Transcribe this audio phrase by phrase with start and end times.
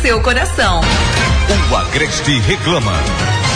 [0.00, 0.80] seu coração.
[1.70, 2.92] O Agreste reclama.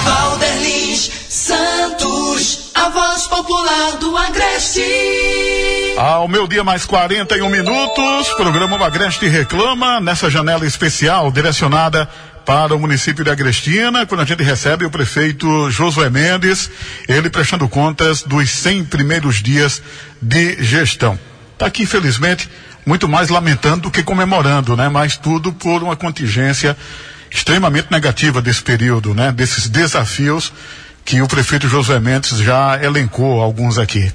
[0.04, 4.83] Valderlins Santos, a voz popular do Agreste.
[5.96, 12.07] Ao meu dia mais 41 minutos, programa O Agreste reclama nessa janela especial direcionada
[12.45, 16.70] para o município de Agrestina, quando a gente recebe o prefeito Josué Mendes,
[17.08, 19.82] ele prestando contas dos 100 primeiros dias
[20.20, 21.18] de gestão.
[21.54, 22.50] Está aqui, infelizmente,
[22.85, 24.89] muito mais lamentando do que comemorando, né?
[24.89, 26.77] Mas tudo por uma contingência
[27.30, 29.32] extremamente negativa desse período, né?
[29.32, 30.53] Desses desafios
[31.05, 34.12] que o prefeito Josué Mendes já elencou alguns aqui.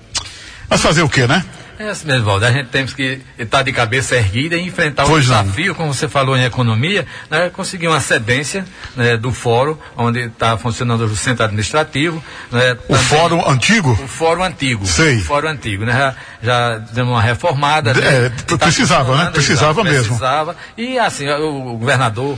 [0.69, 1.43] Mas fazer o quê, né?
[1.79, 2.45] É assim mesmo, Valdo.
[2.45, 5.41] A gente tem que estar de cabeça erguida e enfrentar Pois o não.
[5.43, 8.65] desafio, como você falou em economia, né, conseguir uma cedência
[8.97, 12.21] né, do fórum, onde está funcionando o centro administrativo.
[12.51, 13.91] Né, O fórum antigo?
[13.93, 14.85] O fórum antigo.
[14.85, 15.19] Sei.
[15.19, 15.93] O fórum antigo, né?
[15.93, 17.93] Já, já demos uma reformada.
[17.93, 19.31] De- né, é, e tá precisava, né?
[19.31, 20.03] Precisava mesmo.
[20.03, 20.57] Precisava.
[20.77, 22.37] E assim, o, o governador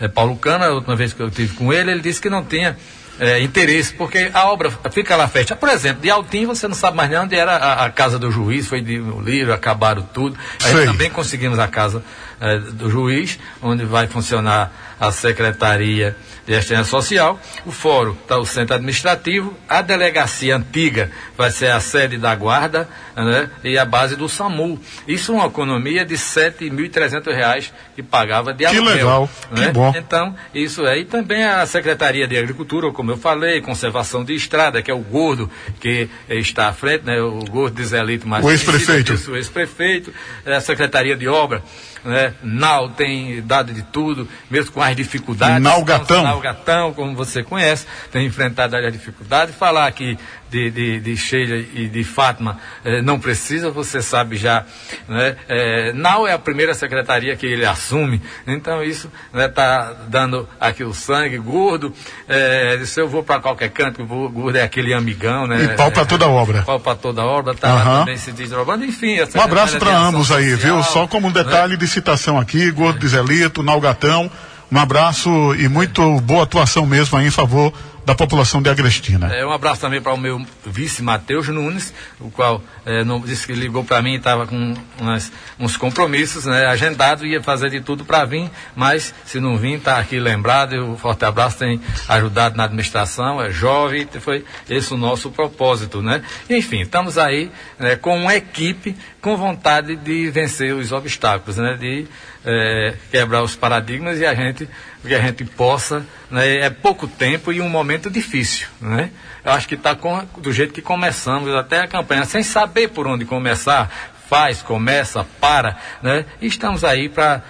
[0.00, 2.44] eh, Paulo Cana, a última vez que eu tive com ele, ele disse que não
[2.44, 2.76] tinha
[3.20, 5.56] eh, interesse, porque a obra fica lá fecha.
[5.56, 8.30] Por exemplo, de Altim você não sabe mais nem onde era a, a casa do
[8.30, 10.38] juiz, foi de o livro, acabaram tudo.
[10.62, 12.02] Aí também conseguimos a casa
[12.40, 18.44] eh, do juiz, onde vai funcionar a Secretaria de Assistência Social, o fórum está o
[18.46, 24.16] centro administrativo, a delegacia antiga vai ser a sede da guarda né, e a base
[24.16, 24.80] do SAMU.
[25.06, 28.94] Isso é uma economia de 7.300 reais que pagava de Que aluguel.
[28.94, 29.72] legal, que né?
[29.72, 29.92] bom.
[29.96, 34.90] Então, isso aí também a Secretaria de Agricultura, como eu falei, conservação de estrada, que
[34.90, 38.50] é o gordo que eh, está à frente, né, o gordo de Zelito mais O
[38.50, 39.12] ex-prefeito.
[39.30, 40.12] o ex-prefeito,
[40.46, 41.62] eh, a Secretaria de Obra,
[42.04, 45.62] né, NAU tem dado de tudo, mesmo com as dificuldades.
[45.62, 46.22] Nau Gatão.
[46.22, 49.52] Nau Gatão, como você conhece, tem enfrentado a dificuldade.
[49.52, 50.18] Falar aqui
[50.50, 54.64] de, de, de Sheila e de Fátima eh, não precisa, você sabe já.
[55.08, 55.36] Né?
[55.48, 60.94] Eh, Nau é a primeira secretaria que ele assume, então isso está dando aqui o
[60.94, 61.92] sangue, gordo.
[62.28, 65.64] Eh, se eu vou para qualquer canto, vou, gordo é aquele amigão, né?
[65.64, 66.62] E pau pra toda a obra.
[66.62, 69.18] Pau para toda a obra, tá lá também se desdobrando, enfim.
[69.34, 70.76] Um abraço Secretaria para ambos aí, viu?
[70.78, 71.42] Social, Só como um né?
[71.42, 74.30] detalhe de citação aqui, Gordo de Zelito, Nalgatão,
[74.70, 77.72] um abraço e muito boa atuação mesmo aí em favor
[78.08, 79.34] da população de Agrestina.
[79.34, 83.46] É, um abraço também para o meu vice Matheus Nunes, o qual é, não, disse
[83.46, 85.30] que ligou para mim e estava com umas-
[85.60, 89.98] uns compromissos né, agendados, ia fazer de tudo para vir, mas se não vir, está
[89.98, 90.74] aqui lembrado.
[90.74, 96.00] E o Forte Abraço tem ajudado na administração, é jovem, foi esse o nosso propósito.
[96.00, 96.22] Né?
[96.48, 102.06] Enfim, estamos aí né, com uma equipe com vontade de vencer os obstáculos, né, de
[102.42, 104.66] é, quebrar os paradigmas e a gente
[105.02, 109.10] que a gente possa, né, é pouco tempo e um momento difícil, né?
[109.44, 109.96] Eu acho que está
[110.36, 113.90] do jeito que começamos até a campanha, sem saber por onde começar,
[114.28, 116.24] faz, começa, para, né?
[116.40, 117.42] E estamos aí para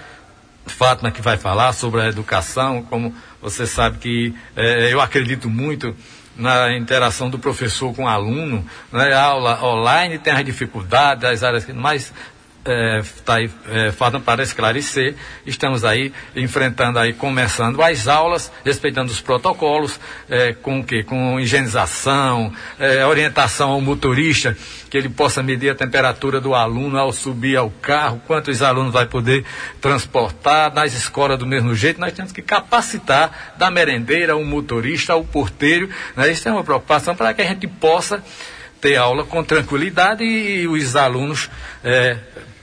[0.67, 5.97] Fátima que vai falar sobre a educação, como você sabe que eh, eu acredito muito
[6.37, 9.13] na interação do professor com o aluno, né?
[9.13, 11.73] Aula online tem as dificuldades, as áreas que
[12.69, 15.15] mais está aí é, para esclarecer.
[15.47, 19.99] Estamos aí enfrentando aí, começando as aulas, respeitando os protocolos,
[20.29, 21.03] é, com o quê?
[21.03, 24.57] Com higienização, é, orientação ao motorista,
[24.91, 29.07] que ele possa medir a temperatura do aluno ao subir ao carro, quantos alunos vai
[29.07, 29.45] poder
[29.81, 35.25] transportar, nas escolas do mesmo jeito, nós temos que capacitar da merendeira, o motorista, o
[35.25, 36.31] porteiro, né?
[36.31, 38.23] Isso é uma preocupação para que a gente possa
[38.81, 41.51] ter aula com tranquilidade e os alunos
[41.83, 42.17] é,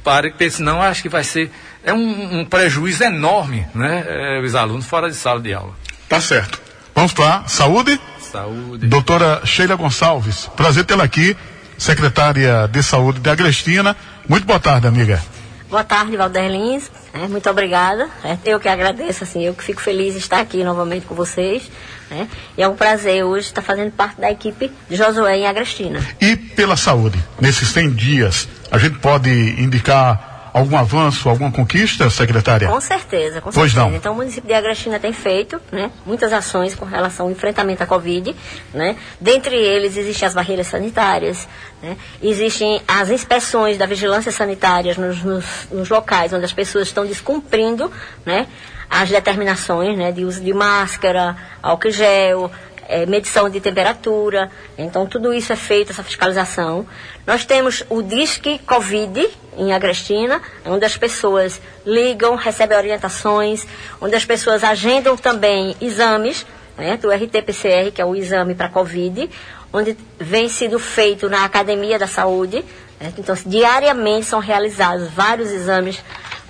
[0.06, 1.52] parem, porque senão acho que vai ser
[1.84, 4.06] é um, um prejuízo enorme, né?
[4.08, 5.74] É, os alunos fora de sala de aula.
[6.08, 6.62] Tá certo.
[6.94, 8.00] Vamos para saúde?
[8.20, 8.88] Saúde.
[8.88, 11.36] Doutora Sheila Gonçalves, prazer tê-la aqui,
[11.78, 13.96] secretária de saúde de Agrestina.
[14.30, 15.22] Muito boa tarde, amiga.
[15.70, 16.92] Boa tarde, Valderlins.
[17.14, 18.08] É, muito obrigada.
[18.24, 21.70] É, eu que agradeço, assim, eu que fico feliz de estar aqui novamente com vocês.
[22.16, 22.28] Né?
[22.58, 26.00] E é um prazer hoje estar fazendo parte da equipe de Josué em Agrestina.
[26.22, 32.70] E pela saúde, nesses 100 dias, a gente pode indicar algum avanço, alguma conquista, secretária?
[32.70, 33.90] Com certeza, com Pois certeza.
[33.90, 33.96] não.
[33.98, 37.86] Então o município de Agrestina tem feito né, muitas ações com relação ao enfrentamento à
[37.86, 38.34] Covid.
[38.74, 38.96] Né?
[39.20, 41.46] Dentre eles existem as barreiras sanitárias,
[41.84, 41.98] né?
[42.24, 47.92] existem as inspeções da vigilância sanitária nos, nos, nos locais onde as pessoas estão descumprindo
[48.26, 48.48] né,
[48.90, 52.50] as determinações né, de uso de máscara, álcool gel,
[52.88, 54.52] eh, medição de temperatura.
[54.78, 56.86] Então, tudo isso é feito, essa fiscalização.
[57.26, 59.28] Nós temos o Disque Covid
[59.58, 63.66] em Agrestina, onde as pessoas ligam, recebem orientações,
[64.02, 66.46] onde as pessoas agendam também exames
[66.78, 69.30] né, do RT-PCR, que é o exame para Covid,
[69.72, 72.64] onde vem sido feito na Academia da Saúde.
[73.00, 73.14] né.
[73.18, 76.04] Então, diariamente são realizados vários exames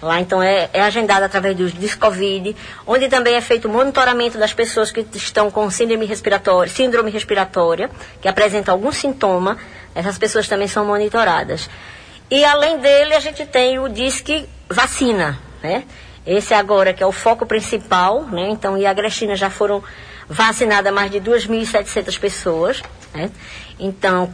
[0.05, 2.55] Lá então é, é agendado através do Discovid,
[2.85, 7.89] onde também é feito o monitoramento das pessoas que estão com síndrome respiratória, síndrome respiratória,
[8.21, 9.57] que apresentam algum sintoma.
[9.95, 11.67] Essas pessoas também são monitoradas.
[12.29, 15.85] E além dele, a gente tem o Disque Vacina, né?
[16.23, 18.49] Esse agora que é o foco principal, né?
[18.49, 19.83] Então, e a Agrestina já foram
[20.29, 23.31] vacinadas mais de 2.700 pessoas, né?
[23.79, 24.31] Então,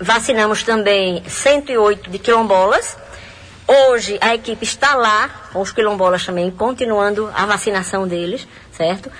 [0.00, 2.96] vacinamos também 108 de quilombolas.
[3.66, 9.10] Hoje a equipe está lá, com os quilombolas também, continuando a vacinação deles, certo?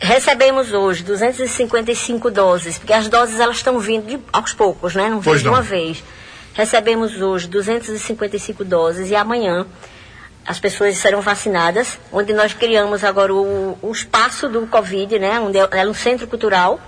[0.00, 5.08] Recebemos hoje 255 doses, porque as doses elas estão vindo de, aos poucos, né?
[5.08, 6.02] Não vem de uma vez.
[6.52, 9.66] Recebemos hoje 255 doses e amanhã
[10.44, 15.38] as pessoas serão vacinadas, onde nós criamos agora o, o espaço do Covid, né?
[15.40, 16.80] Onde é, é um centro cultural.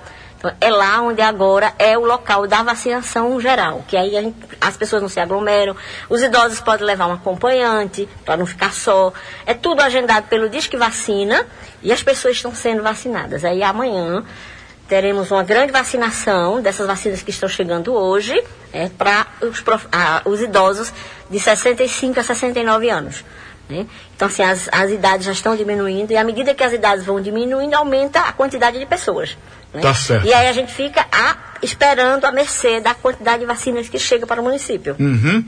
[0.60, 5.08] É lá onde agora é o local da vacinação geral, que aí as pessoas não
[5.08, 5.76] se aglomeram,
[6.08, 9.12] os idosos podem levar um acompanhante para não ficar só.
[9.44, 11.46] É tudo agendado pelo Disque Vacina
[11.82, 13.44] e as pessoas estão sendo vacinadas.
[13.44, 14.24] Aí amanhã
[14.88, 19.62] teremos uma grande vacinação dessas vacinas que estão chegando hoje é, para os,
[19.92, 20.92] ah, os idosos
[21.30, 23.24] de 65 a 69 anos.
[23.70, 23.86] Né?
[24.16, 27.20] Então, assim, as, as idades já estão diminuindo e à medida que as idades vão
[27.20, 29.36] diminuindo, aumenta a quantidade de pessoas.
[29.72, 29.80] né?
[29.80, 30.26] Tá certo.
[30.26, 34.26] E aí a gente fica a- esperando a mercê da quantidade de vacinas que chega
[34.26, 34.96] para o município.
[34.98, 35.44] Uhum.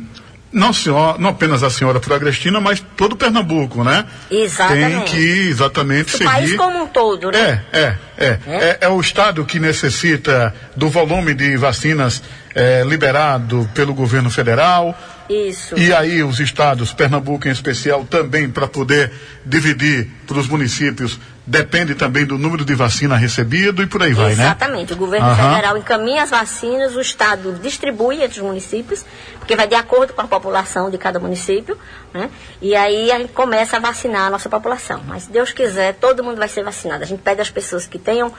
[0.54, 4.04] Não, senhor, não apenas a senhora Flor Agrestina, mas todo Pernambuco, né?
[4.30, 4.94] Exatamente.
[4.96, 6.24] Tem que exatamente O seguir.
[6.30, 7.64] país como um todo, né?
[7.72, 8.38] É, é, é.
[8.46, 12.22] É, é o estado que necessita do volume de vacinas
[12.54, 14.94] é, liberado pelo governo federal.
[15.32, 15.78] Isso.
[15.78, 19.12] E aí os estados, Pernambuco em especial, também para poder
[19.44, 24.34] dividir para os municípios, depende também do número de vacina recebido e por aí vai,
[24.34, 24.44] né?
[24.44, 24.92] Exatamente.
[24.92, 25.50] O governo Aham.
[25.50, 29.04] federal encaminha as vacinas, o Estado distribui entre os municípios,
[29.38, 31.76] porque vai de acordo com a população de cada município,
[32.12, 32.30] né?
[32.60, 35.02] E aí a gente começa a vacinar a nossa população.
[35.06, 37.02] Mas se Deus quiser, todo mundo vai ser vacinado.
[37.02, 38.32] A gente pede às pessoas que tenham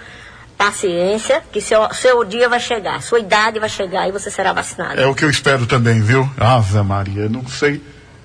[0.57, 4.99] paciência, que seu, seu dia vai chegar, sua idade vai chegar e você será vacinado.
[4.99, 6.29] É o que eu espero também, viu?
[6.37, 7.81] Ave Maria, não sei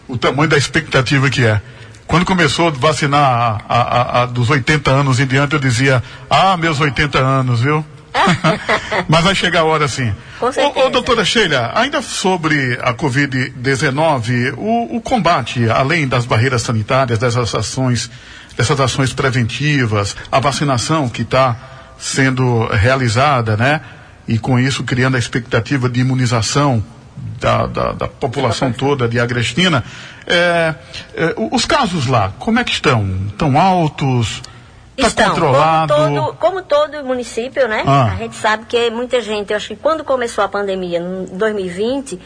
[0.06, 1.60] o tamanho da expectativa que é.
[2.06, 3.74] Quando começou a vacinar a,
[4.20, 7.84] a- a dos 80 anos em diante, eu dizia, ah, meus 80 anos, viu?
[9.08, 10.14] Mas vai chegar a hora sim.
[10.40, 17.18] Ô, ô, doutora Sheila, ainda sobre a Covid-19, o, o combate, além das barreiras sanitárias,
[17.18, 18.10] dessas ações,
[18.56, 21.56] dessas ações preventivas, a vacinação que está
[21.98, 23.80] sendo realizada, né?
[24.26, 26.84] E com isso criando a expectativa de imunização
[27.40, 29.84] da, da, da população toda de Agrestina.
[30.26, 30.74] É,
[31.14, 33.08] é, os casos lá, como é que estão?
[33.28, 34.42] Estão altos?
[34.96, 35.94] Está Estão, controlado?
[35.94, 37.84] Como todo, como todo município, né?
[37.86, 38.12] Ah.
[38.12, 42.18] A gente sabe que muita gente, eu acho que quando começou a pandemia, em 2020,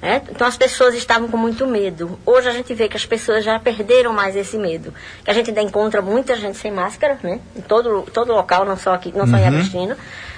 [0.00, 0.22] né?
[0.30, 2.18] Então as pessoas estavam com muito medo.
[2.24, 4.94] Hoje a gente vê que as pessoas já perderam mais esse medo.
[5.24, 7.38] Que a gente ainda encontra muita gente sem máscara, né?
[7.54, 9.88] Em todo, todo local, não só aqui, não só em Agostinho.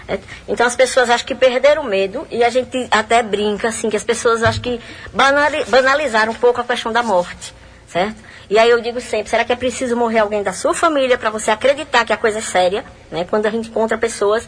[0.09, 0.19] né?
[0.49, 3.97] Então as pessoas acho que perderam o medo e a gente até brinca assim que
[3.97, 4.81] as pessoas acho que
[5.13, 7.55] banali- banalizaram um pouco a questão da morte,
[7.87, 8.17] certo?
[8.51, 11.31] E aí eu digo sempre, será que é preciso morrer alguém da sua família para
[11.31, 13.25] você acreditar que a coisa é séria, né?
[13.31, 14.47] Quando a gente encontra pessoas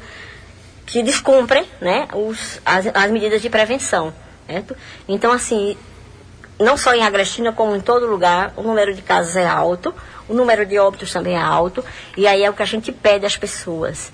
[0.84, 4.12] que descumprem, né, os, as, as medidas de prevenção,
[4.46, 4.76] certo?
[5.08, 5.76] Então assim,
[6.58, 9.94] não só em Agrestina, como em todo lugar, o número de casos é alto,
[10.28, 11.84] o número de óbitos também é alto,
[12.16, 14.12] e aí é o que a gente pede às pessoas.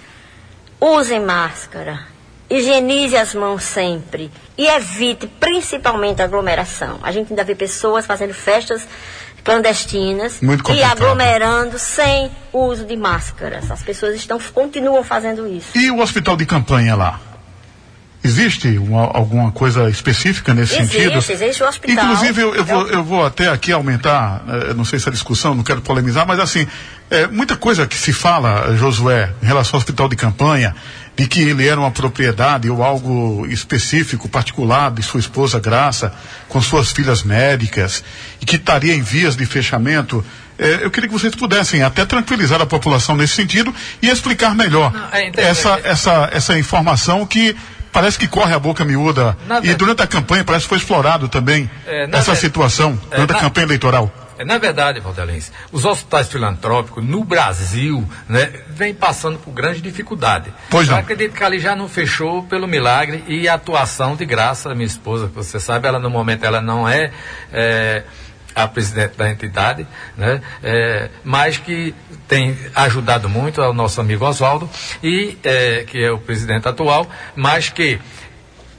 [0.81, 2.01] Usem máscara,
[2.49, 6.99] higienize as mãos sempre e evite principalmente aglomeração.
[7.03, 8.87] A gente ainda vê pessoas fazendo festas
[9.45, 13.71] clandestinas e aglomerando sem uso de máscaras.
[13.71, 15.77] As pessoas estão, continuam fazendo isso.
[15.77, 17.21] E o hospital de campanha lá?
[18.23, 21.17] Existe uma- alguma coisa específica nesse Existe, sentido?
[21.33, 22.05] existe o hospital.
[22.05, 25.55] Inclusive, eu, eu vou, eu vou até aqui aumentar, eh, não sei se é discussão,
[25.55, 26.67] não quero polemizar, mas assim,
[27.11, 30.77] eh, muita coisa que se fala, Josué, em relação ao hospital de campanha,
[31.17, 36.13] de que ele era uma propriedade ou algo específico, particular de sua esposa Graça,
[36.47, 38.05] com suas filhas médicas,
[38.41, 40.23] e que estaria em vias de fechamento.
[40.59, 44.93] Eh, eu queria que vocês pudessem até tranquilizar a população nesse sentido e explicar melhor
[44.93, 45.81] Não, é interessante.
[45.87, 47.57] essa, essa, essa informação que
[47.93, 49.37] parece que corre a boca miúda.
[49.47, 52.99] Na e ver- durante a campanha parece que foi explorado também É, essa ver- situação,
[53.11, 54.13] é, durante a na- campanha eleitoral.
[54.39, 60.51] É, Na verdade, Valdelense, os hospitais filantrópicos no Brasil, né, vem passando por grande dificuldade.
[60.71, 60.95] Pois não.
[60.95, 64.87] Eu acredito que ali já não fechou pelo milagre e a atuação de graça, minha
[64.87, 67.11] esposa, que você sabe, ela no momento ela não é,
[67.53, 68.03] é,
[68.55, 71.95] a presidente da entidade, né, é, mas que
[72.27, 74.69] tem ajudado muito ao nosso amigo Oswaldo
[75.03, 77.99] e é, que é o presidente atual, mas que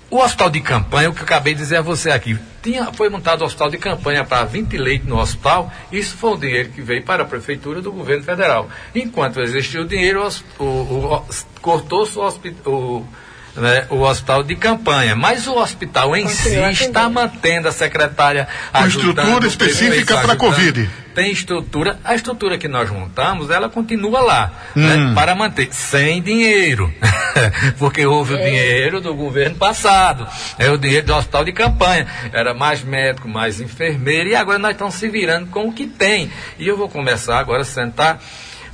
[0.10, 3.10] o hospital de campanha, o que eu acabei de dizer a você aqui, Tinha, foi
[3.10, 6.82] montado o hospital de campanha para 20 leitos no hospital, isso foi o dinheiro que
[6.82, 8.70] veio para a prefeitura do governo federal.
[8.94, 10.28] Enquanto existiu o dinheiro,
[10.60, 11.26] o, o, o
[11.62, 13.08] cortou-se o hospital
[13.56, 18.48] né, o hospital de campanha, mas o hospital em Continua si está mantendo a secretária
[18.72, 20.90] com estrutura específica para a Covid.
[21.14, 25.08] Tem estrutura, a estrutura que nós montamos, ela continua lá, né, hum.
[25.10, 26.94] né, para manter, sem dinheiro,
[27.78, 28.38] porque houve é.
[28.38, 30.26] o dinheiro do governo passado,
[30.58, 34.72] é o dinheiro do hospital de campanha, era mais médico, mais enfermeiro, e agora nós
[34.72, 36.32] estamos se virando com o que tem.
[36.58, 38.18] E eu vou começar agora a sentar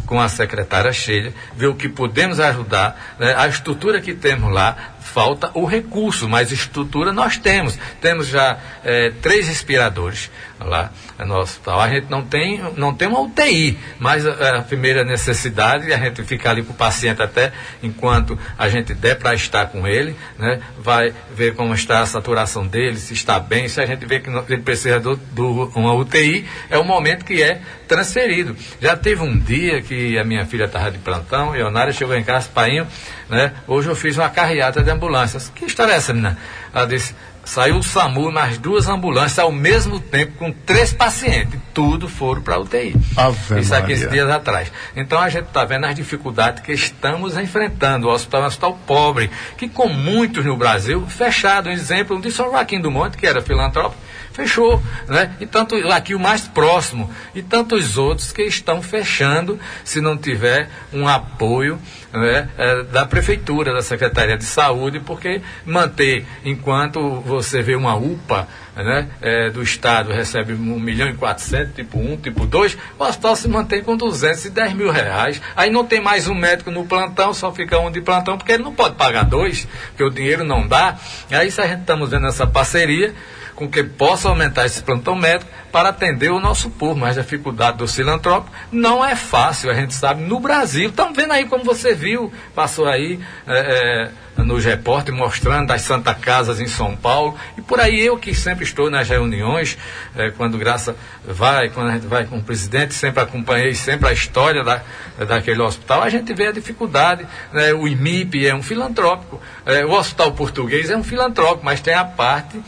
[0.07, 3.35] com a secretária Sheila, ver o que podemos ajudar, né?
[3.37, 7.77] a estrutura que temos lá, falta o recurso, mas estrutura nós temos.
[8.01, 11.79] Temos já é, três respiradores lá no hospital.
[11.79, 16.23] A gente não tem, não tem uma UTI, mas a, a primeira necessidade, a gente
[16.23, 20.59] fica ali com o paciente até enquanto a gente der para estar com ele, né?
[20.77, 23.67] vai ver como está a saturação dele, se está bem.
[23.67, 25.41] Se a gente vê que ele precisa de
[25.75, 28.55] uma UTI, é o momento que é transferido.
[28.81, 32.23] Já teve um dia que a minha filha estava de plantão, e a chegou em
[32.23, 32.85] casa, pai,
[33.29, 33.53] né?
[33.67, 35.51] hoje eu fiz uma carreata de ambulâncias.
[35.53, 36.37] Que história é essa, menina?
[36.73, 37.13] Ela disse,
[37.47, 41.59] saiu o SAMU nas duas ambulâncias ao mesmo tempo com três pacientes.
[41.73, 42.95] Tudo foram para a UTI.
[43.15, 44.71] Ave Isso aqui esses dias atrás.
[44.95, 48.07] Então a gente está vendo as dificuldades que estamos enfrentando.
[48.07, 51.69] O hospital é um hospital pobre, que com muitos no Brasil, fechado.
[51.69, 54.01] Um exemplo de São Joaquim do Monte, que era filantrópico,
[54.37, 55.35] fechou, né?
[55.39, 60.69] E tanto aqui o mais próximo e tantos outros que estão fechando se não tiver
[60.93, 61.79] um apoio
[62.13, 68.47] né, é, da prefeitura, da Secretaria de Saúde, porque manter enquanto você vê uma UPA
[68.75, 73.35] né, é, do Estado recebe 1 milhão e 400, tipo 1, tipo 2, o hospital
[73.35, 75.41] se mantém com 210 mil reais.
[75.55, 78.63] Aí não tem mais um médico no plantão, só fica um de plantão, porque ele
[78.63, 80.95] não pode pagar dois, porque o dinheiro não dá.
[81.31, 83.15] Aí se a gente estamos vendo essa parceria,
[83.57, 86.99] com que possa aumentar esse plantão médico para atender o nosso povo.
[86.99, 90.89] Mas a dificuldade do filantrópico não é fácil, a gente sabe, no Brasil.
[90.89, 96.13] Estão vendo aí como você viu, passou aí é, é, nos repórteres mostrando as Santa
[96.13, 97.35] Casas em São Paulo.
[97.57, 99.75] E por aí eu que sempre estou nas reuniões,
[100.15, 100.95] é, quando Graça
[101.25, 104.83] vai, quando a gente vai com o presidente, sempre acompanhei sempre a história da,
[105.25, 107.25] daquele hospital, a gente vê a dificuldade.
[107.51, 107.73] Né?
[107.73, 112.05] O IMIP é um filantrópico, é, o Hospital Português é um filantrópico, mas tem a
[112.05, 112.61] parte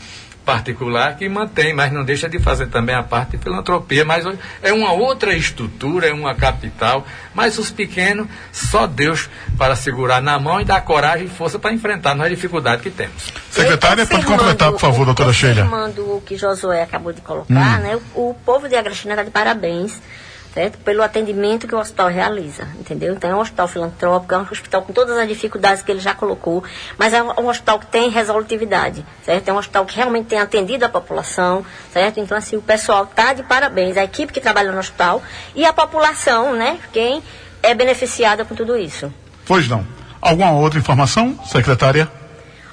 [0.44, 4.04] particular que mantém, mas não deixa de fazer também a parte de filantropia.
[4.04, 4.24] Mas
[4.62, 7.06] é uma outra estrutura, é uma capital.
[7.34, 11.72] Mas os pequenos, só Deus para segurar na mão e dar coragem e força para
[11.72, 13.32] enfrentar as dificuldades que temos.
[13.50, 15.62] Secretária, pode completar, por favor, doutora Sheila.
[15.62, 17.82] Confirmando o que Josué acabou de colocar, hum.
[17.82, 17.98] né?
[18.14, 20.00] O, o povo de Agrestina está de parabéns
[20.52, 20.78] certo?
[20.78, 23.14] Pelo atendimento que o hospital realiza, entendeu?
[23.14, 26.14] Então é um hospital filantrópico, é um hospital com todas as dificuldades que ele já
[26.14, 26.62] colocou,
[26.98, 29.48] mas é um, hospital que tem resolutividade, certo?
[29.48, 32.20] É um hospital que realmente tem atendido a população, certo?
[32.20, 35.22] Então assim, o pessoal está de parabéns, a equipe que trabalha no hospital
[35.54, 36.78] e a população, né?
[36.92, 37.22] Quem
[37.62, 39.12] é beneficiada com tudo isso.
[39.46, 39.84] Pois não.
[40.20, 42.19] Alguma outra informação, secretária?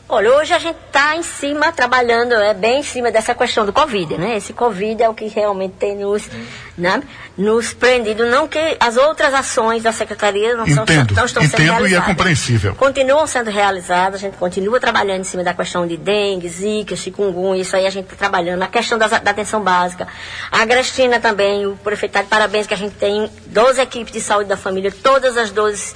[0.10, 3.74] Olha, hoje a gente está em cima, trabalhando, é bem em cima dessa questão do
[3.74, 4.38] Covid, né?
[4.38, 6.30] Esse Covid é o que realmente tem nos,
[6.78, 7.04] né,
[7.38, 11.58] nos prendido, não que as outras ações da Secretaria não, entendo, são, não estão entendo
[11.58, 11.92] sendo realizadas.
[11.92, 12.76] e é compreensível.
[12.76, 17.62] Continuam sendo realizadas, a gente continua trabalhando em cima da questão de dengue, zika, chikungunya,
[17.62, 18.64] isso aí a gente está trabalhando.
[18.64, 20.08] A questão das, da atenção básica.
[20.50, 24.22] A Agrestina também, o prefeito está de parabéns que a gente tem 12 equipes de
[24.22, 25.96] saúde da família, todas as 12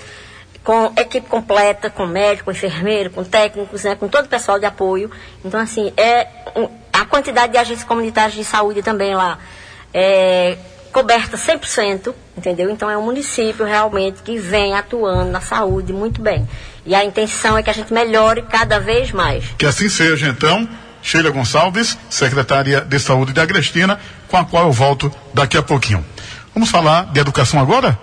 [0.63, 4.65] com equipe completa, com médico, com enfermeiro, com técnicos, né, com todo o pessoal de
[4.65, 5.09] apoio.
[5.43, 9.39] Então, assim, é um, a quantidade de agentes comunitários de saúde também lá
[9.93, 10.57] é
[10.91, 12.69] coberta 100%, entendeu?
[12.69, 16.47] Então, é um município realmente que vem atuando na saúde muito bem.
[16.85, 19.45] E a intenção é que a gente melhore cada vez mais.
[19.57, 20.67] Que assim seja, então.
[21.01, 26.05] Sheila Gonçalves, secretária de Saúde de Agrestina, com a qual eu volto daqui a pouquinho.
[26.53, 27.97] Vamos falar de educação agora?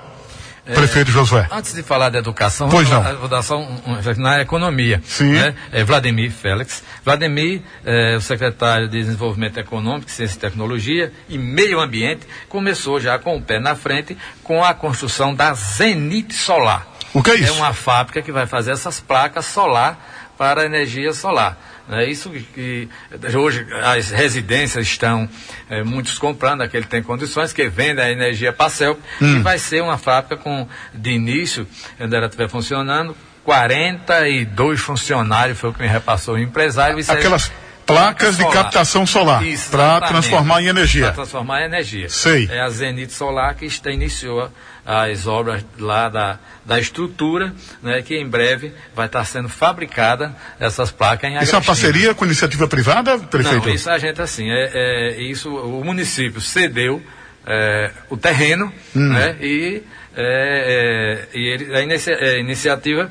[0.68, 1.48] É, Prefeito Josué.
[1.50, 3.02] Antes de falar de educação, pois não.
[3.16, 5.00] vou dar só um, um, na economia.
[5.02, 5.32] Sim.
[5.32, 5.54] Né?
[5.72, 6.84] É Vladimir Félix.
[7.02, 13.18] Vladimir, é, o secretário de Desenvolvimento Econômico, Ciência e Tecnologia e Meio Ambiente, começou já
[13.18, 16.86] com o pé na frente com a construção da Zenit Solar.
[17.14, 17.48] O que é isso?
[17.48, 19.98] É uma fábrica que vai fazer essas placas solar
[20.36, 21.56] para energia solar.
[21.90, 22.88] É isso que,
[23.34, 25.28] hoje as residências estão,
[25.70, 29.38] é, muitos comprando, aquele tem condições, que vende a energia Pacel, hum.
[29.38, 31.66] e vai ser uma fábrica com, de início,
[31.96, 36.98] quando ela estiver funcionando, 42 funcionários, foi o que me repassou o empresário.
[37.08, 37.50] Aquelas
[37.88, 38.54] Placas de solar.
[38.54, 41.04] captação solar para transformar em energia.
[41.06, 42.08] Para transformar em energia.
[42.08, 42.48] Sei.
[42.50, 44.50] É a Zenit Solar que está, iniciou
[44.86, 47.52] as obras lá da, da estrutura,
[47.82, 51.64] né, que em breve vai estar sendo fabricada essas placas em Isso é uma Agrestina.
[51.64, 53.66] parceria com iniciativa privada, prefeito?
[53.66, 54.70] Não, isso a gente assim, é,
[55.16, 57.02] é, isso o município cedeu
[57.46, 59.08] é, o terreno, Hum.
[59.12, 59.36] né?
[59.42, 59.82] E,
[60.16, 63.10] é, é, e ele, a inicia- é, iniciativa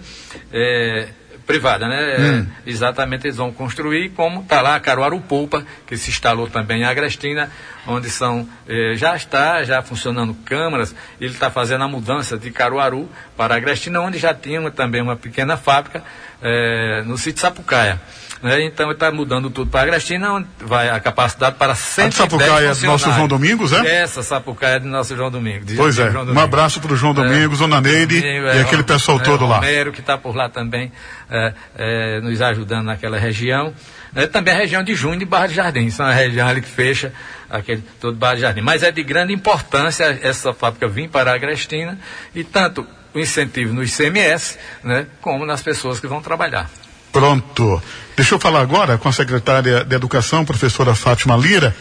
[0.51, 1.09] é,
[1.47, 2.15] privada, né?
[2.15, 2.47] É, Hum.
[2.65, 6.83] exatamente eles vão construir, como está lá a Caruaru Poupa, que se instalou também em
[6.83, 7.49] Agrestina,
[7.87, 13.09] onde são, eh, já está já funcionando câmaras, ele está fazendo a mudança de Caruaru
[13.37, 16.03] para Agrestina, onde já tinha também uma pequena fábrica
[16.41, 17.99] eh, no sítio Sapucaia.
[18.41, 18.63] Né?
[18.63, 22.73] Então ele está mudando tudo para Agrestina, onde vai a capacidade para 110 Sapucaia é
[22.75, 23.11] do nosso.
[23.11, 24.01] João Domingos, é?
[24.01, 25.65] Essa Sapucaia é do nosso João Domingos.
[25.65, 26.11] de- Pois de é.
[26.11, 26.43] João Um Domingos.
[26.43, 29.55] abraço para o João Domingos, Dona Neide Domingo, e aquele pessoal é, todo lá.
[29.55, 30.91] Romero, que está por lá também,
[31.29, 33.73] é, é, nos ajudando naquela região.
[34.15, 36.69] É, também a região de Junho de Barra de Jardim, são a região ali que
[36.69, 37.11] fecha
[37.49, 38.61] aquele todo Barra de Jardim.
[38.61, 41.99] Mas é de grande importância essa fábrica vir para a Agrestina
[42.33, 46.69] e tanto o incentivo no ICMS, né, como nas pessoas que vão trabalhar.
[47.11, 47.81] Pronto.
[48.15, 51.75] Deixa eu falar agora com a secretária de Educação, professora Fátima Lira,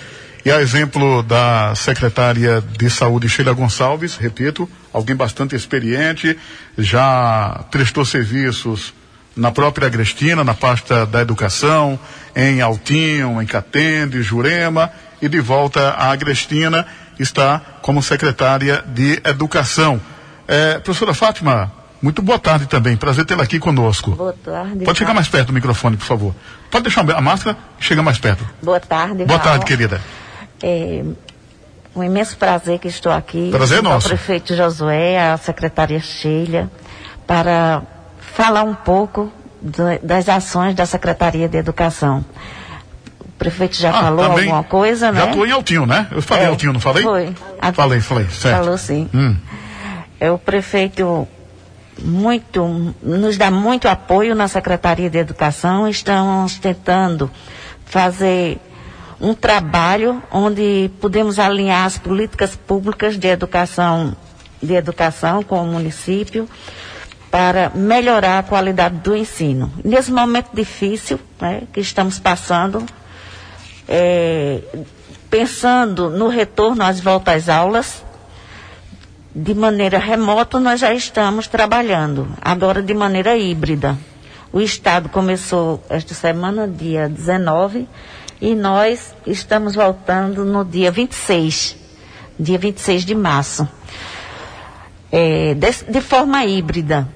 [0.45, 6.39] e a exemplo da secretária de Saúde, Sheila Gonçalves, repito, alguém bastante experiente,
[6.79, 8.95] já prestou serviços
[9.35, 11.99] na própria Agrestina, na pasta da educação,
[12.35, 14.91] em Altinho, em Catende, Jurema,
[15.21, 16.87] e de volta à Agrestina
[17.19, 20.01] está como secretária de Educação.
[20.47, 24.13] Eh, professora Fátima, muito boa tarde também, prazer tê-la aqui conosco.
[24.13, 24.85] Boa tarde.
[24.85, 26.35] Pode chegar mais perto do microfone, por favor.
[26.71, 28.45] Pode deixar a máscara e chegar mais perto.
[28.63, 29.25] Boa tarde.
[29.25, 29.41] Boa Val.
[29.41, 30.01] tarde, querida.
[30.63, 31.03] É
[31.95, 33.49] um imenso prazer que estou aqui.
[33.51, 34.07] Prazer junto nosso.
[34.07, 36.71] Ao prefeito Josué, à secretária Sheila,
[37.27, 37.83] para
[38.35, 42.25] falar um pouco do- das ações da Secretaria de Educação.
[43.21, 45.21] O prefeito já falou também alguma coisa, né?
[45.21, 46.07] Já estou em Altinho, né?
[46.11, 47.03] Eu falei É, Altinho, não falei?
[47.03, 47.35] foi.
[47.61, 48.59] A- Falei, falei, certo.
[48.63, 49.09] Falou sim.
[49.15, 49.37] Hum.
[50.21, 51.27] É, o prefeito
[52.03, 55.89] muito, nos dá muito apoio na Secretaria de Educação.
[55.89, 57.31] Estamos tentando
[57.85, 58.59] fazer
[59.21, 64.15] um trabalho onde podemos alinhar as políticas públicas de educação,
[64.63, 66.49] de educação com o município
[67.31, 69.73] para melhorar a qualidade do ensino.
[69.85, 72.85] Nesse momento difícil né, que estamos passando,
[73.89, 74.61] é,
[75.31, 78.05] pensando no retorno às voltas às aulas,
[79.39, 83.95] de maneira remota nós já estamos trabalhando, agora de maneira híbrida.
[84.51, 87.87] O Estado começou esta semana, dia 19,
[88.41, 91.77] e nós estamos voltando no dia 26,
[92.41, 93.69] dia 26 de março,
[95.13, 97.07] É, de, de forma híbrida.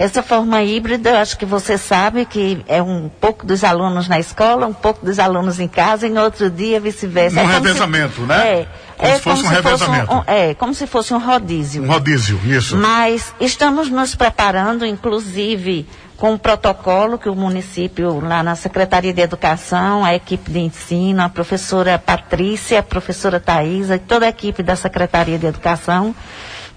[0.00, 4.18] Essa forma híbrida, eu acho que você sabe que é um pouco dos alunos na
[4.18, 7.36] escola, um pouco dos alunos em casa, e no outro dia vice-versa.
[7.38, 8.48] Um É como se- revezamento, né?
[8.60, 10.14] É, Como é se fosse um revezamento.
[10.14, 11.82] um- é, como se fosse um rodízio.
[11.82, 12.78] Um rodízio, isso.
[12.78, 15.86] Mas estamos nos preparando, inclusive,
[16.16, 21.22] com o protocolo que o município, lá na Secretaria de Educação, a equipe de ensino,
[21.22, 26.14] a professora Patrícia, a professora Thaisa e toda a equipe da Secretaria de Educação,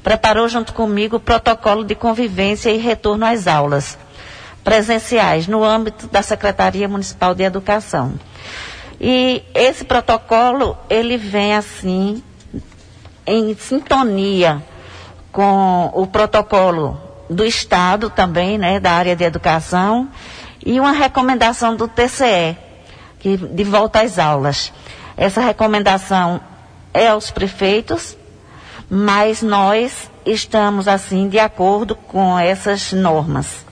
[0.04, 3.98] preparou junto comigo o protocolo de convivência e retorno às aulas
[4.64, 8.14] presenciais no âmbito da Secretaria Municipal de Educação.
[9.00, 12.24] E esse protocolo, ele vem assim,
[13.26, 14.64] em sintonia
[15.32, 20.08] com o protocolo do Estado também, né, da área de educação,
[20.66, 22.56] e uma recomendação do TCE,
[23.20, 24.72] que, de volta às aulas.
[25.18, 26.40] Essa recomendação
[26.94, 28.16] é aos prefeitos,
[28.96, 33.66] mas nós estamos, assim, de acordo com essas normas.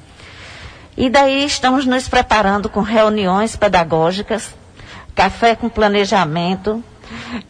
[0.98, 4.50] E daí estamos nos preparando com reuniões pedagógicas,
[5.14, 6.84] café com planejamento,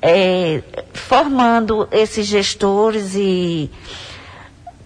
[0.01, 0.61] eh,
[0.93, 3.71] formando esses gestores e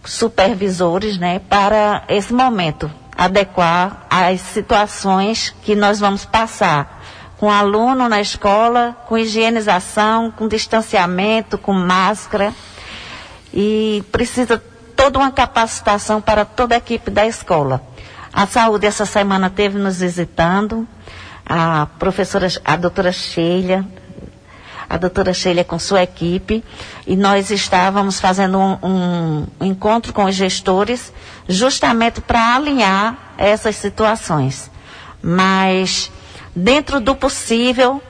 [0.04, 7.04] supervisores, né, para esse momento, adequar às situações que nós vamos passar.
[7.40, 12.54] Com aluno na escola, com higienização, com distanciamento, com máscara.
[13.56, 14.62] E precisa
[14.96, 17.82] toda uma capacitação para toda a equipe da escola.
[18.34, 20.86] A saúde essa semana teve nos visitando,
[21.46, 23.86] a professora, a doutora Sheila,
[24.90, 26.64] a doutora Sheila com sua equipe,
[27.08, 31.14] e nós estávamos fazendo um, um encontro com os gestores,
[31.48, 34.70] justamente para alinhar essas situações.
[35.22, 36.12] Mas,
[36.56, 38.02] dentro do possível,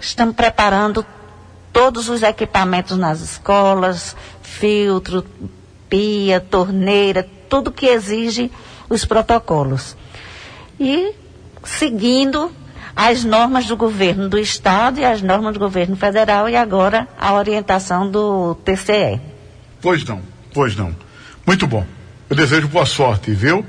[0.00, 1.04] estamos preparando
[1.72, 5.24] todos os equipamentos nas escolas, filtro,
[5.88, 8.50] pia, torneira, tudo que exige
[8.88, 9.96] os protocolos.
[10.78, 11.14] E
[11.64, 12.50] seguindo
[12.94, 17.34] as normas do governo do Estado e as normas do governo federal e agora a
[17.34, 19.20] orientação do TCE.
[19.80, 20.20] Pois não,
[20.52, 20.94] pois não.
[21.46, 21.84] Muito bom.
[22.28, 23.64] Eu desejo boa sorte, viu?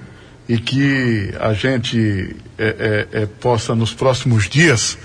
[0.47, 4.97] E que a gente é, é, é, possa, nos próximos dias,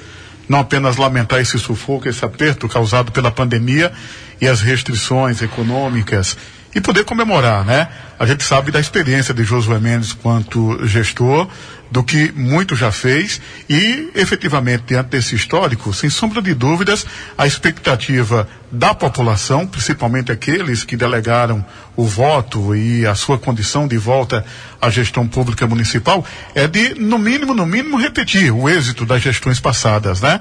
[0.49, 3.93] não apenas lamentar esse sufoco, esse aperto causado pela pandemia
[4.41, 6.37] e as restrições econômicas
[6.75, 7.89] e poder comemorar, né?
[8.19, 11.49] A gente sabe da experiência de Josué Mendes quanto gestor,
[11.90, 17.46] do que muito já fez e, efetivamente, diante desse histórico, sem sombra de dúvidas, a
[17.46, 21.64] expectativa da população, principalmente aqueles que delegaram
[21.96, 24.44] o voto e a sua condição de volta
[24.81, 26.24] à gestão pública municipal,
[26.55, 30.40] é de, no mínimo, no mínimo, repetir o êxito das gestões passadas, né?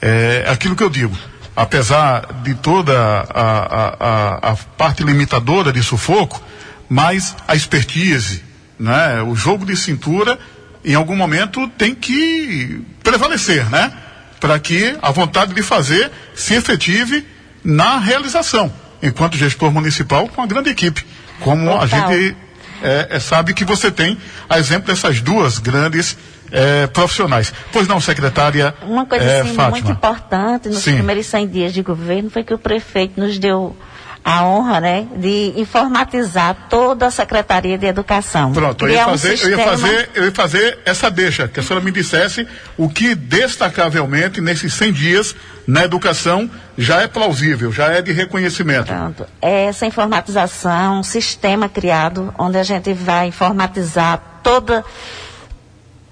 [0.00, 1.16] É aquilo que eu digo
[1.54, 6.42] apesar de toda a, a, a, parte limitadora de sufoco,
[6.88, 8.42] mas a expertise,
[8.78, 9.22] né?
[9.22, 10.38] o jogo de cintura
[10.84, 13.92] em algum momento tem que prevalecer, né?
[14.40, 17.24] Para que a vontade de fazer se efetive
[17.64, 21.06] na realização, enquanto gestor municipal com a grande equipe,
[21.40, 21.82] como Total.
[21.82, 22.36] a gente
[22.82, 24.18] é, é, sabe que você tem
[24.48, 26.16] a exemplo dessas duas grandes
[26.50, 27.52] é, profissionais.
[27.72, 30.94] Pois não, secretária Uma coisa é, assim, muito importante nos Sim.
[30.94, 33.76] primeiros 100 dias de governo foi que o prefeito nos deu
[34.24, 38.52] a honra, né, de informatizar toda a Secretaria de Educação.
[38.52, 41.48] Pronto, eu ia, Criar um fazer, eu, ia sistema- fazer, eu ia fazer essa deixa,
[41.48, 42.46] que a senhora me dissesse
[42.78, 45.34] o que destacavelmente nesses 100 dias
[45.66, 48.86] na educação já é plausível, já é de reconhecimento.
[48.86, 49.26] Pronto.
[49.40, 54.84] Essa informatização, um sistema criado onde a gente vai informatizar toda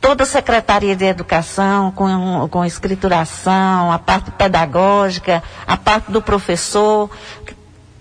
[0.01, 7.11] toda a Secretaria de Educação com, com escrituração, a parte pedagógica, a parte do professor,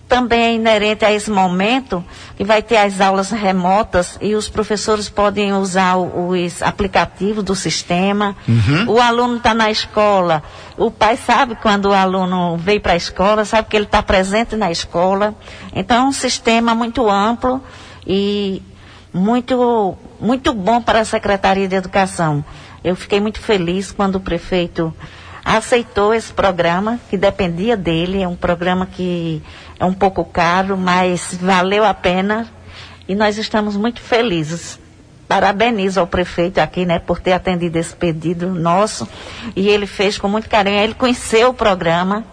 [0.10, 2.04] também é inerente a esse momento
[2.36, 8.36] que vai ter as aulas remotas e os professores podem usar os aplicativos do sistema.
[8.88, 10.41] O aluno está na escola,
[10.76, 14.56] o pai sabe quando o aluno veio para a escola, sabe que ele está presente
[14.56, 15.36] na escola.
[15.74, 17.62] Então é um sistema muito amplo
[18.06, 18.63] e
[19.13, 22.43] muito, muito bom para a Secretaria de Educação.
[22.84, 24.91] Eu fiquei muito feliz quando o prefeito
[25.43, 28.21] aceitou esse programa, que dependia dele.
[28.21, 29.41] É um programa que
[29.80, 32.47] é um pouco caro, mas valeu a pena.
[33.08, 34.80] E nós estamos muito felizes.
[35.28, 39.08] Parabenizo ao prefeito aqui, né, por ter atendido esse pedido nosso.
[39.56, 40.78] E ele fez com muito carinho.
[40.78, 42.25] Ele conheceu o programa.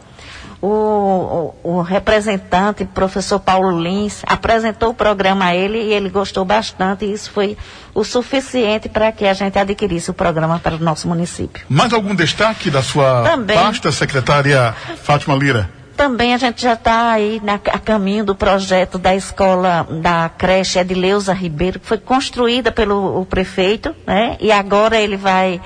[0.61, 6.45] O, o, o representante, professor Paulo Lins, apresentou o programa a ele e ele gostou
[6.45, 7.05] bastante.
[7.05, 7.57] E isso foi
[7.95, 11.65] o suficiente para que a gente adquirisse o programa para o nosso município.
[11.69, 13.57] Mais algum destaque da sua Também.
[13.57, 15.71] pasta, secretária Fátima Lira?
[15.97, 20.79] Também a gente já está aí na, a caminho do projeto da escola da creche
[20.79, 24.37] Edileuza Ribeiro, que foi construída pelo o prefeito, né?
[24.39, 25.59] E agora ele vai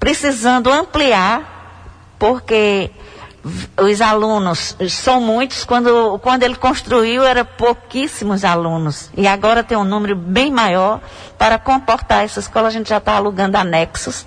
[0.00, 2.90] precisando ampliar, porque
[3.76, 5.64] os alunos são muitos.
[5.64, 9.10] Quando, quando ele construiu, era pouquíssimos alunos.
[9.16, 11.00] E agora tem um número bem maior.
[11.36, 14.26] Para comportar essa escola, a gente já está alugando anexos.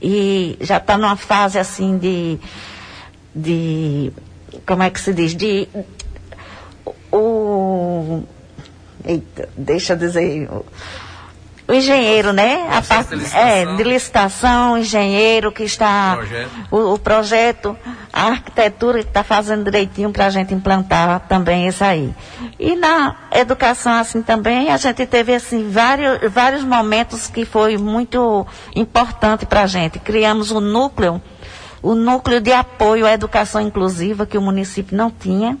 [0.00, 2.38] E já está numa fase assim de
[3.34, 4.12] de
[4.66, 5.66] como é que se diz de
[7.10, 8.22] o
[9.04, 10.64] eita, deixa eu dizer o,
[11.68, 12.66] o engenheiro, né?
[12.70, 13.76] A parte de é licitação.
[13.76, 16.50] de licitação, engenheiro que está Projeto.
[16.70, 17.76] o, o projeto,
[18.12, 22.12] a arquitetura que está fazendo direitinho para a gente implantar também isso aí.
[22.58, 28.46] E na educação assim também a gente teve assim vários vários momentos que foi muito
[28.74, 29.98] importante para a gente.
[29.98, 31.20] Criamos o núcleo
[31.82, 35.58] o núcleo de apoio à educação inclusiva que o município não tinha.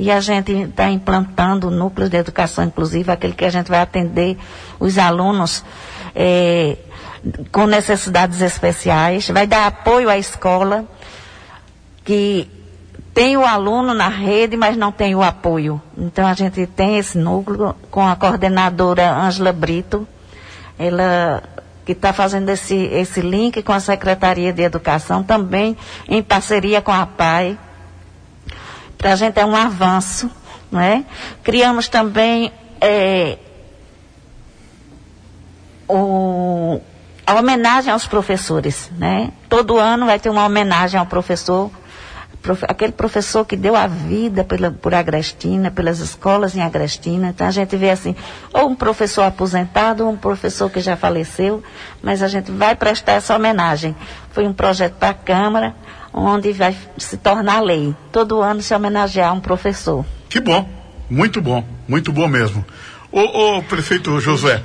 [0.00, 3.80] E a gente está implantando o núcleo de educação inclusiva, aquele que a gente vai
[3.80, 4.38] atender
[4.78, 5.62] os alunos
[6.16, 6.78] eh,
[7.52, 10.86] com necessidades especiais, vai dar apoio à escola,
[12.02, 12.50] que
[13.12, 15.82] tem o aluno na rede, mas não tem o apoio.
[15.98, 20.08] Então a gente tem esse núcleo com a coordenadora Ângela Brito,
[20.78, 21.42] ela
[21.84, 25.76] que está fazendo esse, esse link com a Secretaria de Educação, também
[26.08, 27.58] em parceria com a PAI.
[29.00, 30.30] Para a gente é um avanço,
[30.70, 31.02] não é?
[31.42, 33.38] Criamos também eh,
[35.88, 36.80] o,
[37.26, 39.30] a homenagem aos professores, né?
[39.48, 41.70] Todo ano vai ter uma homenagem ao professor,
[42.42, 47.28] profe- aquele professor que deu a vida pela, por Agrestina, pelas escolas em Agrestina.
[47.30, 48.14] Então a gente vê assim,
[48.52, 51.62] ou um professor aposentado, ou um professor que já faleceu,
[52.02, 53.96] mas a gente vai prestar essa homenagem.
[54.30, 55.74] Foi um projeto para a Câmara,
[56.12, 57.94] onde vai se tornar lei.
[58.12, 60.04] Todo ano se homenagear um professor.
[60.28, 60.68] Que bom,
[61.08, 62.64] Muito bom, muito bom mesmo.
[63.12, 64.62] Ô, ô, prefeito Josué,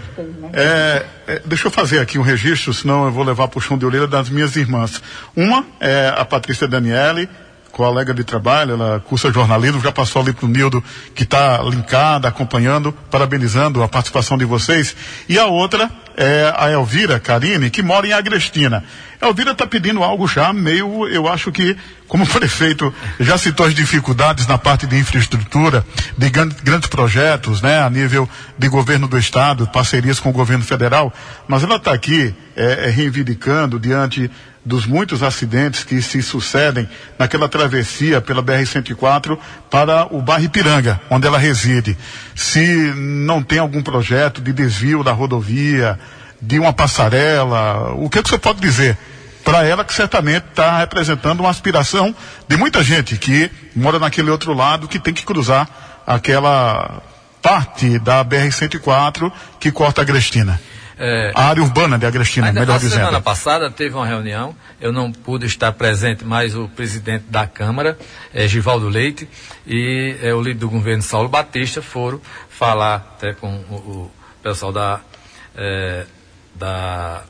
[0.53, 3.75] é, é, deixa eu fazer aqui um registro, senão eu vou levar para o chão
[3.75, 5.01] de orelha das minhas irmãs.
[5.35, 7.27] Uma é a Patrícia Daniele,
[7.71, 10.83] colega de trabalho, ela cursa jornalismo, já passou ali para o Nildo,
[11.15, 14.95] que está linkada, acompanhando, parabenizando a participação de vocês.
[15.27, 18.83] E a outra é a Elvira Karine, que mora em Agrestina.
[19.21, 21.75] Elvira está pedindo algo já meio, eu acho que,
[22.07, 25.85] como o prefeito já citou as dificuldades na parte de infraestrutura,
[26.17, 30.63] de grandes, grandes projetos, né, a nível de governo do estado, parcerias com o governo
[30.63, 31.13] federal,
[31.47, 34.29] mas ela está aqui é, é, reivindicando diante
[34.65, 39.37] dos muitos acidentes que se sucedem naquela travessia pela BR-104
[39.69, 41.95] para o bairro Ipiranga, onde ela reside.
[42.33, 45.99] Se não tem algum projeto de desvio da rodovia,
[46.45, 48.97] de uma passarela, o que, que você pode dizer?
[49.43, 52.15] Para ela que certamente está representando uma aspiração
[52.47, 55.67] de muita gente que mora naquele outro lado, que tem que cruzar
[56.05, 57.01] aquela
[57.41, 60.59] parte da BR-104 que corta a Grestina.
[60.97, 62.99] É, A área urbana de Agrestina, Ainda melhor na dizendo.
[62.99, 67.97] semana passada teve uma reunião, eu não pude estar presente, mas o presidente da Câmara,
[68.33, 69.27] eh, Givaldo Leite,
[69.67, 74.71] e eh, o líder do governo, Saulo Batista, foram falar até com o, o pessoal
[74.71, 75.01] da.
[75.57, 76.05] eh,
[76.55, 77.23] da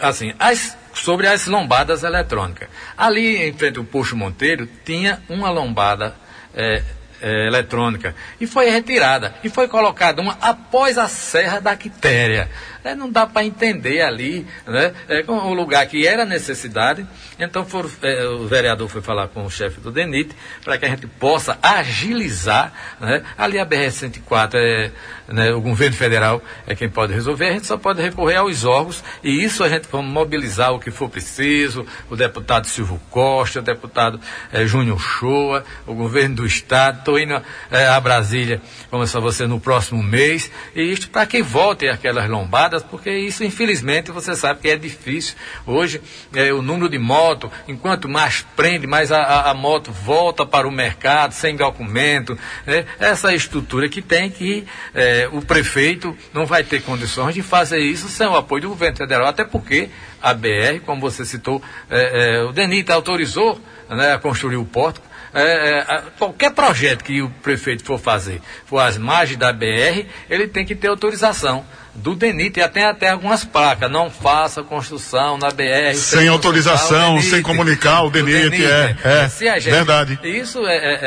[0.00, 2.68] assim, as- sobre as lombadas eletrônicas.
[2.96, 6.14] Ali em frente ao Posto Monteiro tinha uma lombada
[6.54, 6.82] eh,
[7.20, 12.50] eh, eletrônica e foi retirada e foi colocada uma após a Serra da Quitéria.
[12.84, 14.92] Eh, não dá para entender ali, né?
[15.08, 17.06] É o lugar que era necessidade.
[17.38, 20.88] Então foram, eh, o vereador foi falar com o chefe do DENIT para que a
[20.88, 23.22] gente possa agilizar, né?
[23.36, 24.90] Ali a BR-104 é
[25.32, 29.02] né, o governo federal é quem pode resolver, a gente só pode recorrer aos órgãos
[29.22, 33.62] e isso a gente vai mobilizar o que for preciso, o deputado Silvio Costa, o
[33.62, 34.20] deputado
[34.52, 37.40] eh, Júnior Shoa, o governo do estado, estou indo
[37.70, 42.71] eh, a Brasília, começar você no próximo mês, e isto para que volte aquelas lombadas,
[42.80, 45.34] porque isso infelizmente você sabe que é difícil.
[45.66, 46.00] Hoje
[46.34, 50.70] eh, o número de moto, enquanto mais prende, mais a, a- moto volta para o
[50.70, 52.86] mercado, sem documento, né?
[53.00, 58.08] essa estrutura que tem que eh, o prefeito não vai ter condições de fazer isso
[58.08, 59.90] sem o apoio do governo federal, até porque
[60.22, 65.00] a BR, como você citou, eh, eh, o DENIT autorizou né, a construir o porto.
[65.34, 70.46] Eh, a- qualquer projeto que o prefeito for fazer, for às margens da BR, ele
[70.46, 71.64] tem que ter autorização
[71.94, 73.90] do DENIT e até, até algumas placas.
[73.90, 75.94] Não faça construção na BR.
[75.94, 80.18] Sem autorização, sem comunicar o Do DENIT, é, é, a gente- verdade.
[80.22, 80.98] Isso é, é-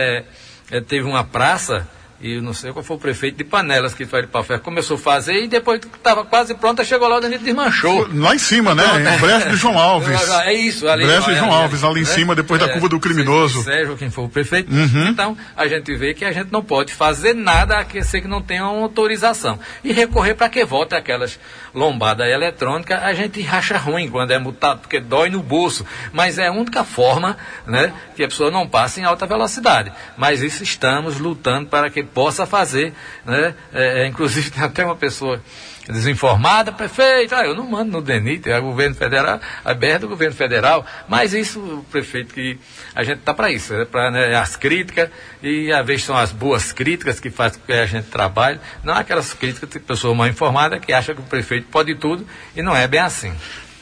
[0.71, 1.87] é- é- teve uma praça,
[2.21, 4.99] e não sei qual foi o prefeito de Panelas que foi de Pafé, começou a
[4.99, 8.07] fazer e depois que estava quase pronta, chegou lá o Danilo desmanchou.
[8.13, 8.83] Lá em cima, né?
[8.99, 10.29] Em Brejo de João Alves.
[10.45, 11.05] É isso, ali.
[11.05, 12.09] Brejo de João Alves, ali em né?
[12.09, 13.59] cima, depois da É, curva do criminoso.
[13.59, 13.63] Uhum.
[13.65, 14.71] Sérgio, quem for o prefeito.
[15.09, 18.27] Então, a gente vê que a gente não pode fazer nada a que ser que
[18.27, 19.59] não tenha uma autorização.
[19.83, 21.37] E recorrer para que volte aquelas
[21.73, 25.85] lombadas eletrônicas, a gente racha ruim quando é multado, porque dói no bolso.
[26.13, 29.91] Mas é a única forma né, que a pessoa não passe em alta velocidade.
[30.17, 32.93] Mas isso estamos lutando para que possa fazer.
[33.25, 33.53] Né?
[33.73, 35.41] É, é, inclusive, tem até uma pessoa
[35.87, 39.99] desinformada, prefeito, ah, eu não mando no DENIT, é o governo federal, a BR é
[39.99, 42.57] do governo federal, mas isso, prefeito, que
[42.95, 45.09] a gente está para isso, é para né, as críticas,
[45.43, 49.33] e às vezes são as boas críticas que com que a gente trabalhe, não aquelas
[49.33, 52.87] críticas de pessoa mal informada que acha que o prefeito pode tudo, e não é
[52.87, 53.33] bem assim.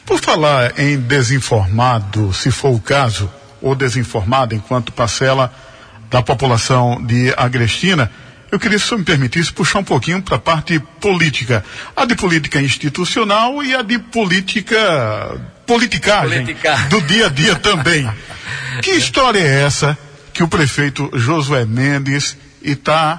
[0.04, 3.32] Por falar em desinformado, se for o caso,
[3.62, 5.50] ou desinformado enquanto parcela
[6.10, 8.10] da população de Agrestina,
[8.50, 11.64] eu queria, se me permitisse, puxar um pouquinho para a parte política.
[11.96, 14.76] A de política institucional e a de política.
[15.66, 16.44] politicagem.
[16.44, 16.88] Politicagem.
[16.88, 18.08] Do dia a dia também.
[18.80, 19.98] que história é essa
[20.32, 23.16] que o prefeito Josué Mendes está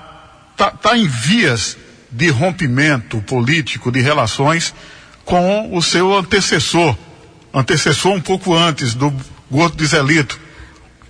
[0.56, 1.78] tá, tá em vias
[2.10, 4.74] de rompimento político, de relações
[5.26, 6.95] com o seu antecessor,
[7.54, 9.13] antecessor um pouco antes do
[9.52, 10.39] Gordo de Zelito,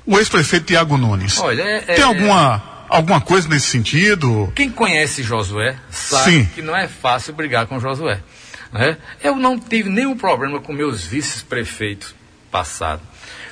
[0.06, 1.40] o ex-prefeito Tiago Nunes.
[1.40, 4.52] Olha, é- Tem é- alguma, alguma coisa nesse sentido?
[4.56, 6.46] Quem conhece Josué sabe Sim.
[6.54, 8.20] que não é fácil brigar com Josué.
[8.74, 8.98] né?
[9.24, 12.14] Eu não tive nenhum problema com meus vice-prefeitos
[12.52, 13.06] passados.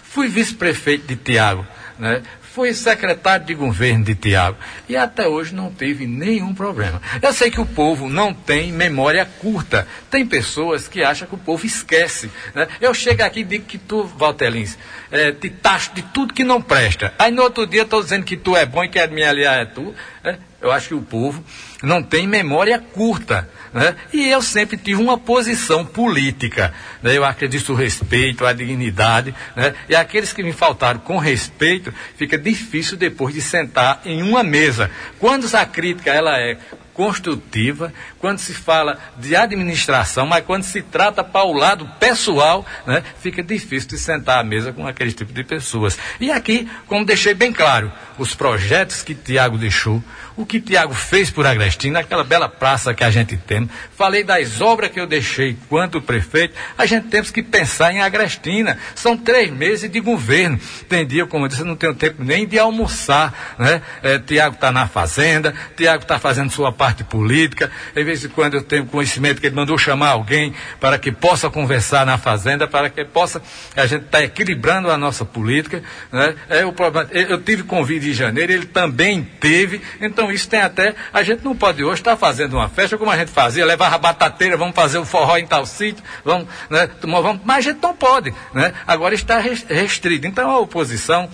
[0.03, 1.65] Fui vice-prefeito de Tiago,
[1.97, 2.21] né?
[2.53, 7.01] Fui secretário de governo de Tiago e até hoje não teve nenhum problema.
[7.19, 9.87] Eu sei que o povo não tem memória curta.
[10.11, 12.29] Tem pessoas que acham que o povo esquece.
[12.53, 12.67] né?
[12.79, 14.77] Eu chego aqui e digo que tu, Valtelins,
[15.11, 17.11] eh, te taxo de tudo que não presta.
[17.17, 19.61] Aí no outro dia estou dizendo que tu é bom e que a minha aliada
[19.61, 19.95] é tu.
[20.23, 20.37] né?
[20.63, 21.43] Eu acho que o povo
[21.84, 23.49] não tem memória curta.
[23.73, 23.97] Né?
[24.13, 26.73] E eu sempre tive uma posição política.
[27.02, 27.17] Né?
[27.17, 29.36] Eu acredito no respeito, a dignidade.
[29.58, 29.73] Né?
[29.89, 34.89] E aqueles que me faltaram com respeito, fica difícil depois de sentar em uma mesa.
[35.19, 36.58] Quando a crítica ela é
[36.93, 43.04] construtiva, quando se fala de administração, mas quando se trata para o lado pessoal, né,
[43.19, 45.97] fica difícil de sentar à mesa com aquele tipo de pessoas.
[46.19, 50.04] E aqui, como deixei bem claro, os projetos que Tiago deixou,
[50.36, 54.62] o que Tiago fez por Agrestina, aquela bela praça que a gente tem, falei das
[54.62, 58.78] obras que eu deixei quanto prefeito, a gente temos que pensar em Agrestina.
[58.96, 60.60] São três meses de governo.
[60.89, 63.56] Tem dia, como eu disse, eu não tenho tempo nem de almoçar.
[63.58, 63.82] Né?
[64.02, 67.72] É, Tiago está na fazenda, Tiago está fazendo sua parte política.
[67.93, 71.50] De vez em quando eu tenho conhecimento que ele mandou chamar alguém para que possa
[71.50, 73.41] conversar na fazenda, para que possa,
[73.76, 75.84] a gente está equilibrando a nossa política.
[76.12, 76.36] Né?
[76.50, 77.10] É o problema.
[77.12, 79.82] Eu tive convite em janeiro, ele também teve.
[80.02, 80.95] Então isso tem até.
[81.12, 83.97] A gente não pode hoje estar fazendo uma festa como a gente fazia, levar a
[83.97, 86.89] batateira, vamos fazer o forró em tal sítio, vamos, né?
[87.01, 88.33] Vamos, mas a gente não pode.
[88.53, 88.73] Né?
[88.88, 90.27] Agora está restrito.
[90.27, 91.29] Então a oposição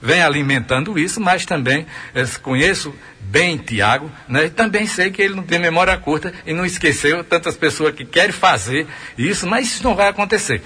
[0.00, 4.50] vem alimentando isso, mas também eh, conheço bem Tiago, né?
[4.50, 8.32] também sei que ele não tem memória curta e não esqueceu tantas pessoas que querem
[8.32, 10.62] fazer isso, mas isso não vai acontecer.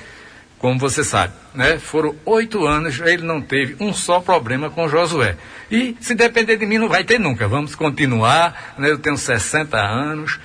[0.59, 1.79] Como você sabe, né?
[1.79, 5.37] Foram oito anos, ele não teve um só problema com Josué.
[5.71, 7.47] E se depender de mim, não vai ter nunca.
[7.47, 8.91] Vamos continuar, né?
[8.91, 10.41] Eu tenho 60 anos,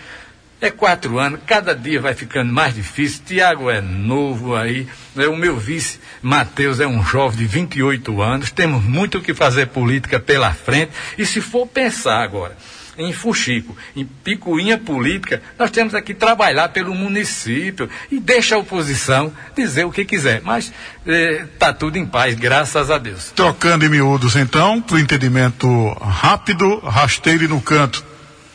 [0.61, 3.23] é quatro anos, cada dia vai ficando mais difícil.
[3.25, 5.27] Tiago é novo aí, né?
[5.27, 8.51] o meu vice, Matheus, é um jovem de 28 anos.
[8.51, 10.91] Temos muito o que fazer política pela frente.
[11.17, 12.55] E se for pensar agora
[12.97, 19.33] em Fuxico, em picuinha política, nós temos aqui trabalhar pelo município e deixa a oposição
[19.55, 20.41] dizer o que quiser.
[20.43, 20.71] Mas
[21.05, 23.31] está eh, tudo em paz, graças a Deus.
[23.35, 28.03] Trocando em miúdos, então, para o entendimento rápido, rasteiro e no canto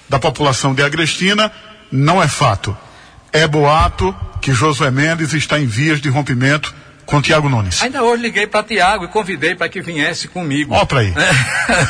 [0.08, 1.52] da população de Agrestina,
[1.90, 2.76] não é fato.
[3.32, 6.74] É boato que Josué Mendes está em vias de rompimento
[7.08, 7.82] com Tiago Nunes.
[7.82, 10.74] Ainda hoje liguei para Tiago e convidei para que viesse comigo.
[10.74, 11.14] Ó para aí.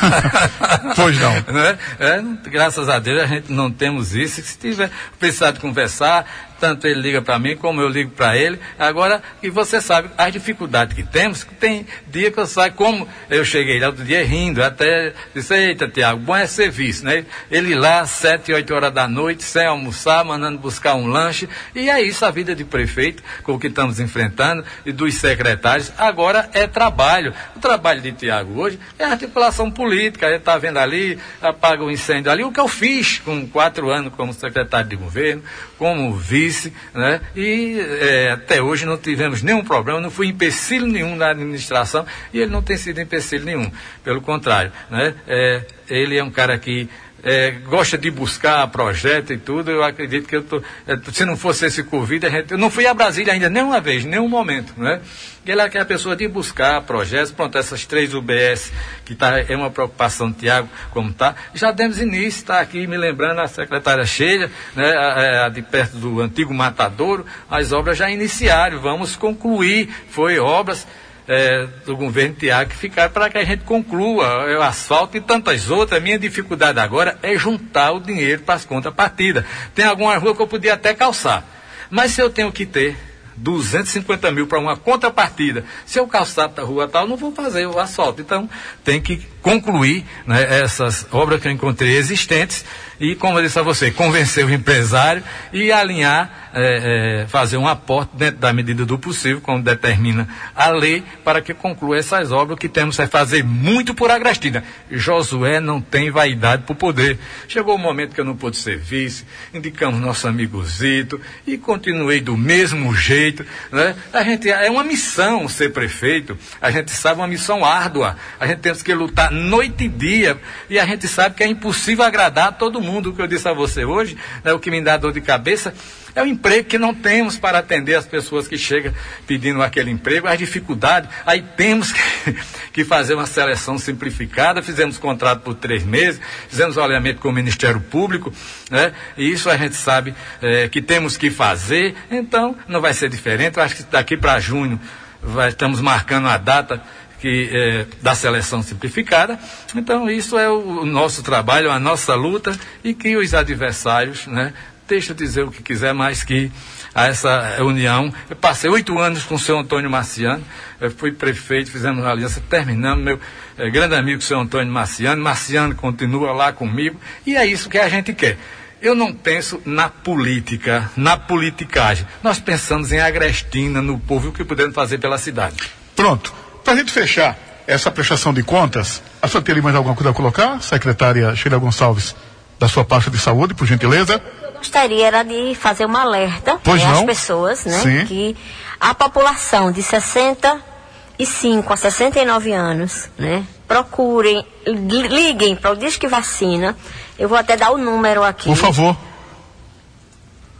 [0.95, 1.33] pois não.
[1.33, 1.77] Né?
[1.99, 4.41] É, graças a Deus a gente não temos isso.
[4.41, 6.25] Se tiver precisado de conversar,
[6.59, 8.59] tanto ele liga para mim como eu ligo para ele.
[8.77, 13.07] Agora, e você sabe as dificuldades que temos, que tem dia que eu saio, como
[13.29, 17.25] eu cheguei lá outro dia rindo, até disse, eita, Tiago, bom é serviço, né?
[17.49, 21.47] Ele lá, sete, oito horas da noite, sem almoçar, mandando buscar um lanche.
[21.73, 25.91] E é isso a vida de prefeito, com o que estamos enfrentando, e dos secretários.
[25.97, 27.33] Agora é trabalho.
[27.55, 30.27] O trabalho de Tiago hoje é articulação política.
[30.27, 32.43] Ele está vendo ali, apaga o incêndio ali.
[32.43, 35.43] O que eu fiz com quatro anos como secretário de governo,
[35.77, 36.48] como vice,
[36.93, 37.21] né?
[37.35, 42.39] E é, até hoje não tivemos nenhum problema, não fui empecilho nenhum na administração e
[42.39, 43.71] ele não tem sido empecilho nenhum.
[44.03, 45.13] Pelo contrário, né?
[45.27, 46.89] É, ele é um cara que
[47.23, 51.35] é, gosta de buscar projeto e tudo, eu acredito que eu tô, é, se não
[51.35, 55.01] fosse esse Covid, gente, eu não fui a Brasília ainda nenhuma vez, nenhum momento, né?
[55.45, 58.71] Ele é a pessoa de buscar projetos, pronto, essas três UBS,
[59.03, 63.39] que tá, é uma preocupação, Tiago, como está, já demos início, está aqui me lembrando
[63.41, 68.79] a secretária cheia, né, a, a, de perto do antigo Matadouro, as obras já iniciaram,
[68.79, 70.85] vamos concluir, foi obras
[71.29, 75.69] é, do governo Tiago que ficaram para que a gente conclua o asfalto e tantas
[75.69, 76.01] outras.
[76.01, 79.45] A minha dificuldade agora é juntar o dinheiro para as contrapartidas.
[79.75, 81.45] Tem alguma rua que eu podia até calçar.
[81.87, 82.97] Mas se eu tenho que ter
[83.37, 85.63] 250 mil para uma contrapartida.
[85.85, 88.21] Se eu calçar a rua tal, não vou fazer o asfalto.
[88.21, 88.49] Então,
[88.83, 92.65] tem que concluir né, essas obras que eu encontrei existentes
[92.99, 97.67] e, como eu disse a você, convencer o empresário e alinhar, é, é, fazer um
[97.67, 102.57] aporte dentro da medida do possível, como determina a lei, para que conclua essas obras.
[102.57, 104.63] O que temos é fazer muito por Agrestina.
[104.91, 107.17] Josué não tem vaidade por poder.
[107.47, 112.19] Chegou o momento que eu não pude ser vice, indicamos nosso amigo Zito e continuei
[112.19, 113.45] do mesmo jeito.
[113.71, 113.95] Né?
[114.11, 118.17] A gente, é uma missão ser prefeito, a gente sabe, uma missão árdua.
[118.39, 120.37] A gente tem que lutar noite e dia
[120.69, 123.47] e a gente sabe que é impossível agradar todo mundo mundo, o que eu disse
[123.47, 125.73] a você hoje, né, o que me dá dor de cabeça,
[126.15, 128.93] é o emprego que não temos para atender as pessoas que chegam
[129.27, 131.09] pedindo aquele emprego, as dificuldades.
[131.25, 132.01] Aí temos que,
[132.73, 134.61] que fazer uma seleção simplificada.
[134.61, 138.33] Fizemos contrato por três meses, fizemos alinhamento com o Ministério Público,
[138.69, 138.93] né?
[139.17, 141.95] E isso a gente sabe é, que temos que fazer.
[142.09, 143.57] Então, não vai ser diferente.
[143.57, 144.79] Eu acho que daqui para junho
[145.21, 146.81] vai, estamos marcando a data
[147.19, 149.39] que, é, da seleção simplificada.
[149.75, 154.53] Então, isso é o, nosso trabalho, a nossa luta e que os adversários né,
[154.87, 156.51] deixa dizer o que quiser, mas que
[156.93, 158.11] a essa união.
[158.29, 160.43] Eu passei oito anos com o senhor Antônio Marciano,
[160.81, 163.19] eu fui prefeito, fizemos uma aliança, terminamos, meu
[163.57, 167.77] é, grande amigo, o senhor Antônio Marciano, Marciano continua lá comigo, e é isso que
[167.77, 168.37] a gente quer.
[168.81, 172.07] Eu não penso na política, na politicagem.
[172.23, 175.57] Nós pensamos em Agrestina, no povo e o que podemos fazer pela cidade.
[175.95, 176.33] Pronto.
[176.69, 180.13] Para a gente fechar essa prestação de contas, a senhora teria mais alguma coisa a
[180.13, 182.15] colocar, secretária Sheila Gonçalves,
[182.59, 184.21] da sua pasta de saúde, por gentileza?
[184.55, 187.07] gostaria era de fazer um alerta Pois né, às não?
[187.07, 187.79] pessoas, né?
[187.79, 188.05] Sim.
[188.05, 188.37] Que
[188.79, 193.43] a população de 65 a 69 anos, né?
[193.67, 196.77] Procurem, li- liguem para o Disque Vacina.
[197.17, 198.45] Eu vou até dar o número aqui.
[198.47, 198.95] Por favor.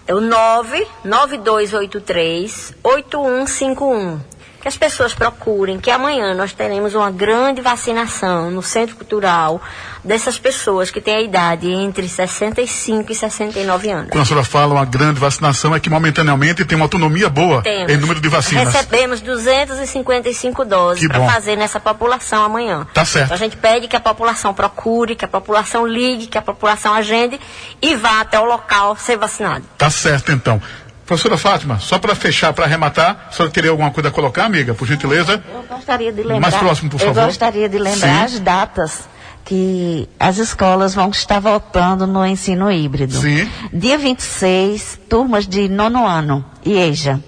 [0.07, 4.38] É o 99283 8151.
[4.61, 9.61] Que as pessoas procurem, que amanhã nós teremos uma grande vacinação no Centro Cultural
[10.03, 14.09] dessas pessoas que têm a idade entre 65 e 69 anos.
[14.09, 17.91] Quando a senhora fala uma grande vacinação, é que momentaneamente tem uma autonomia boa Temos.
[17.91, 18.73] em número de vacinas.
[18.73, 22.87] Recebemos 255 doses para fazer nessa população amanhã.
[22.93, 23.25] Tá certo.
[23.25, 26.93] Então a gente pede que a população procure, que a população ligue, que a população
[26.93, 27.39] agende
[27.81, 29.65] e vá até o local ser vacinado.
[29.77, 30.61] Tá certo, então.
[31.09, 34.75] Professora Fátima, só para fechar, para arrematar, a senhora teria alguma coisa a colocar, amiga,
[34.75, 35.43] por gentileza?
[35.51, 36.39] Eu gostaria de lembrar.
[36.39, 37.25] Mais próximo, por Eu favor.
[37.25, 38.35] gostaria de lembrar Sim.
[38.35, 39.09] as datas
[39.43, 43.19] que as escolas vão estar voltando no ensino híbrido.
[43.19, 43.49] Sim.
[43.73, 47.19] Dia 26, turmas de nono ano, IEJA.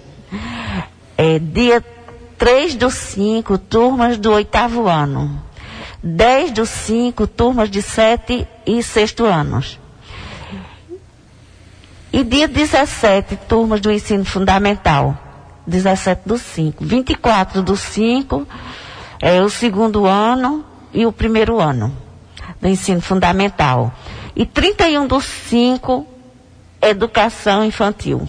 [1.18, 1.84] É, dia
[2.38, 5.42] 3 do 5, turmas do oitavo ano.
[6.04, 9.81] 10 do 5, turmas de sete e sexto anos.
[12.12, 15.16] E dia 17, turmas do ensino fundamental.
[15.66, 16.84] 17 do 5.
[16.84, 18.46] 24 do 5
[19.20, 21.96] é o segundo ano e o primeiro ano
[22.60, 23.92] do ensino fundamental.
[24.36, 26.06] E 31 do 5,
[26.82, 28.28] educação infantil.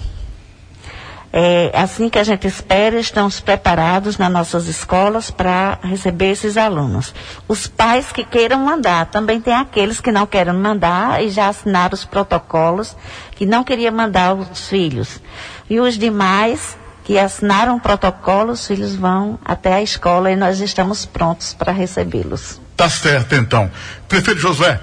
[1.35, 7.11] É assim que a gente espera, estamos preparados nas nossas escolas para receber esses alunos.
[7.47, 11.95] Os pais que queiram mandar, também tem aqueles que não querem mandar e já assinaram
[11.95, 12.95] os protocolos,
[13.31, 15.19] que não queriam mandar os filhos.
[15.67, 20.59] E os demais que assinaram o protocolo, os filhos vão até a escola e nós
[20.59, 22.61] estamos prontos para recebê-los.
[22.77, 23.71] Tá certo, então.
[24.07, 24.79] Prefeito Josué,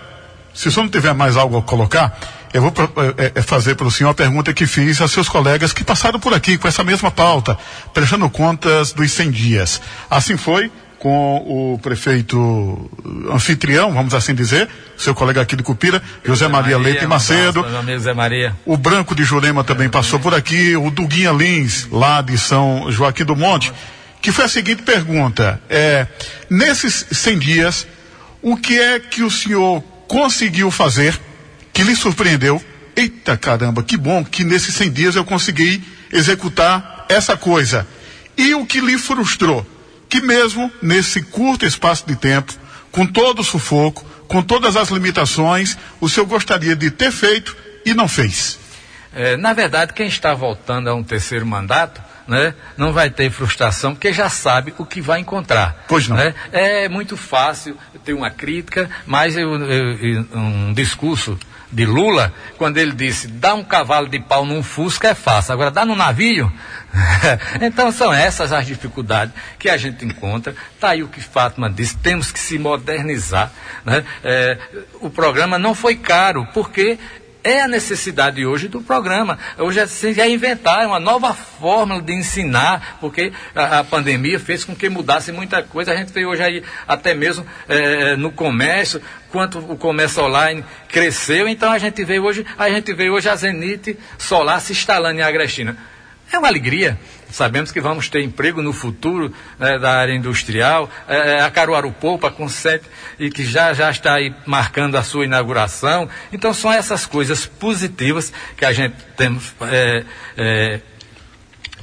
[0.55, 2.18] se o senhor não tiver mais algo a colocar,
[2.53, 5.28] eu vou pro- é, é, fazer para o senhor a pergunta que fiz a seus
[5.28, 7.57] colegas que passaram por aqui com essa mesma pauta,
[7.94, 9.80] prestando contas dos 100 dias.
[10.11, 11.36] Assim foi com
[11.74, 12.90] o prefeito
[13.32, 17.61] anfitrião, vamos assim dizer, seu colega aqui de Cupira, José Maria, Leite um Macedo.
[17.61, 18.55] abraço, Zé Maria.
[18.66, 23.24] O Branco de Jurema também passou por aqui, o Duguinha Lins, lá de São Joaquim
[23.24, 23.72] do Monte,
[24.20, 26.07] que foi a seguinte pergunta: é,
[26.51, 27.86] nesses 100 dias,
[28.42, 31.16] o que é que o senhor conseguiu fazer
[31.72, 32.61] que lhe surpreendeu?
[32.96, 35.80] Eita caramba, que bom que nesses 100 dias eu consegui
[36.12, 37.86] executar essa coisa.
[38.36, 39.64] E o que lhe frustrou?
[40.08, 42.52] Que mesmo nesse curto espaço de tempo,
[42.90, 47.56] com todo o sufoco, com todas as limitações, o senhor gostaria de ter feito
[47.86, 48.58] e não fez.
[49.14, 53.92] É, na verdade, quem está voltando a um terceiro mandato, né, não vai ter frustração,
[53.92, 55.84] porque já sabe o que vai encontrar.
[55.88, 56.16] Pois não.
[56.16, 56.32] né?
[56.52, 61.36] É muito fácil ter uma crítica, mas eu- eu- um discurso
[61.72, 65.72] de Lula, quando ele disse, dá um cavalo de pau num fusca é fácil, agora
[65.72, 66.52] dá no navio.
[67.60, 70.54] então são essas as dificuldades que a gente encontra.
[70.74, 73.50] Está aí o que Fátima disse, temos que se modernizar.
[73.84, 74.04] né?
[74.22, 74.56] É,
[75.00, 76.96] o programa não foi caro, porque
[77.43, 79.38] é a necessidade hoje do programa.
[79.59, 84.74] Hoje se já inventar uma nova fórmula de ensinar, porque a, a pandemia fez com
[84.74, 85.93] que mudasse muita coisa.
[85.93, 91.49] A gente vê hoje aí até mesmo eh, no comércio, quanto o comércio online cresceu.
[91.49, 95.22] Então a gente vê hoje, a gente vê hoje a Zenite Solar se instalando em
[95.22, 95.76] Agrestina.
[96.32, 96.98] É uma alegria.
[97.30, 100.90] Sabemos que vamos ter emprego no futuro né, da área industrial.
[101.08, 102.84] É, a Caruaru Poupa com sete
[103.18, 106.08] e que já, já está aí marcando a sua inauguração.
[106.32, 110.04] Então são essas coisas positivas que a gente temos é,
[110.36, 110.80] é,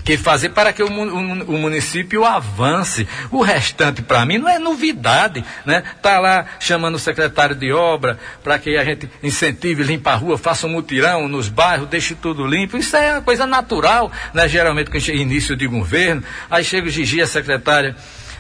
[0.08, 3.06] que fazer para que o, mu- o- o município avance.
[3.30, 5.44] O restante, para mim, não é novidade.
[5.66, 5.84] Né?
[6.02, 10.38] Tá lá chamando o secretário de obra para que a gente incentive, limpa a rua,
[10.38, 12.78] faça um mutirão nos bairros, deixe tudo limpo.
[12.78, 14.48] Isso é uma coisa natural, né?
[14.48, 16.24] geralmente, com início de governo.
[16.50, 17.94] Aí chega o Gigi, a secretária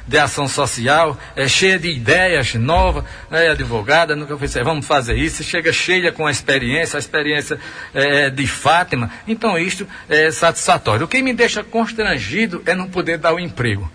[0.07, 5.43] de ação social, é cheia de ideias novas, né, advogada, nunca foi vamos fazer isso,
[5.43, 7.59] chega cheia com a experiência, a experiência
[7.93, 11.05] é, de Fátima, então isto é satisfatório.
[11.05, 13.91] O que me deixa constrangido é não poder dar o emprego.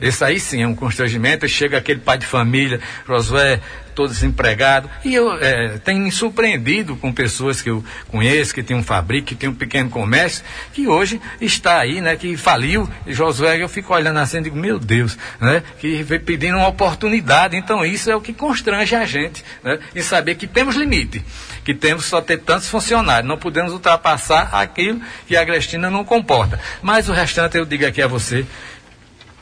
[0.00, 1.48] Esse aí sim é um constrangimento.
[1.48, 3.60] Chega aquele pai de família, Josué,
[3.96, 4.88] todo desempregado.
[5.02, 9.28] E eu é, tenho me surpreendido com pessoas que eu conheço, que tem um fabrico,
[9.28, 10.44] que tem um pequeno comércio,
[10.74, 12.14] que hoje está aí, né?
[12.14, 12.88] Que faliu.
[13.06, 15.62] E Josué, eu fico olhando assim e digo, meu Deus, né?
[15.80, 17.56] Que vem pedindo uma oportunidade.
[17.56, 19.78] Então isso é o que constrange a gente, né?
[19.94, 21.24] E saber que temos limite,
[21.64, 23.26] que temos só ter tantos funcionários.
[23.26, 26.60] Não podemos ultrapassar aquilo que a Agrestina não comporta.
[26.82, 28.44] Mas o restante eu digo aqui a você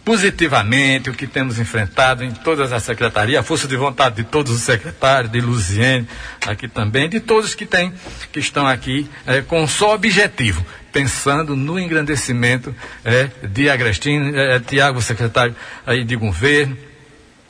[0.05, 4.53] positivamente o que temos enfrentado em todas as secretarias, a força de vontade de todos
[4.53, 6.07] os secretários, de Luziene
[6.47, 7.93] aqui também, de todos que têm,
[8.31, 12.75] que estão aqui é, com só objetivo, pensando no engrandecimento
[13.05, 16.77] é, de Agrestino, é, Tiago, secretário aí de governo,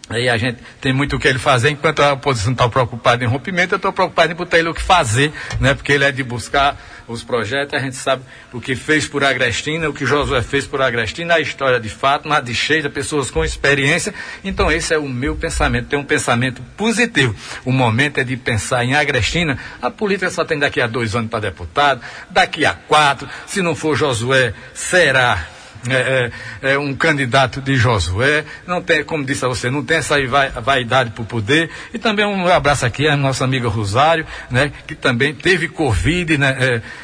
[0.07, 3.27] Aí a gente tem muito o que ele fazer, enquanto a oposição está preocupada em
[3.27, 5.73] rompimento, eu estou preocupado em botar ele o que fazer, né?
[5.73, 9.89] Porque ele é de buscar os projetos, a gente sabe o que fez por Agrestina,
[9.89, 14.15] o que Josué fez por Agrestina, a história de Fátima, de Sheila, pessoas com experiência.
[14.43, 17.35] Então esse é o meu pensamento, tem um pensamento positivo.
[17.65, 21.31] O momento é de pensar em Agrestina, a política só tem daqui a dois anos
[21.31, 22.01] para deputado,
[22.31, 25.49] daqui a quatro, se não for Josué, será
[25.89, 26.31] é,
[26.63, 30.25] é, é, um candidato de Josué, não tem, como disse a você, não tem essa
[30.27, 31.71] vai, vaidade para o poder.
[31.93, 36.57] E também um abraço aqui à nossa amiga Rosário, né, que também teve Covid né,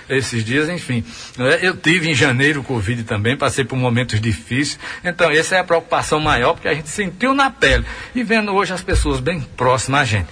[0.08, 1.04] é, esses dias, enfim.
[1.36, 4.78] Né, eu tive em janeiro Covid também, passei por momentos difíceis.
[5.04, 7.84] Então, essa é a preocupação maior, porque a gente sentiu na pele.
[8.14, 10.28] E vendo hoje as pessoas bem próximas a gente.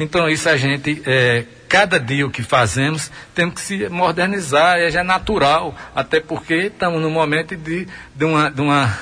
[0.00, 4.90] Então, isso a gente é, cada dia o que fazemos, temos que se modernizar, é
[4.90, 7.86] já natural, até porque estamos num momento de,
[8.16, 8.98] de, uma, de uma.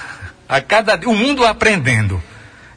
[0.48, 2.22] A cada dia, o mundo aprendendo.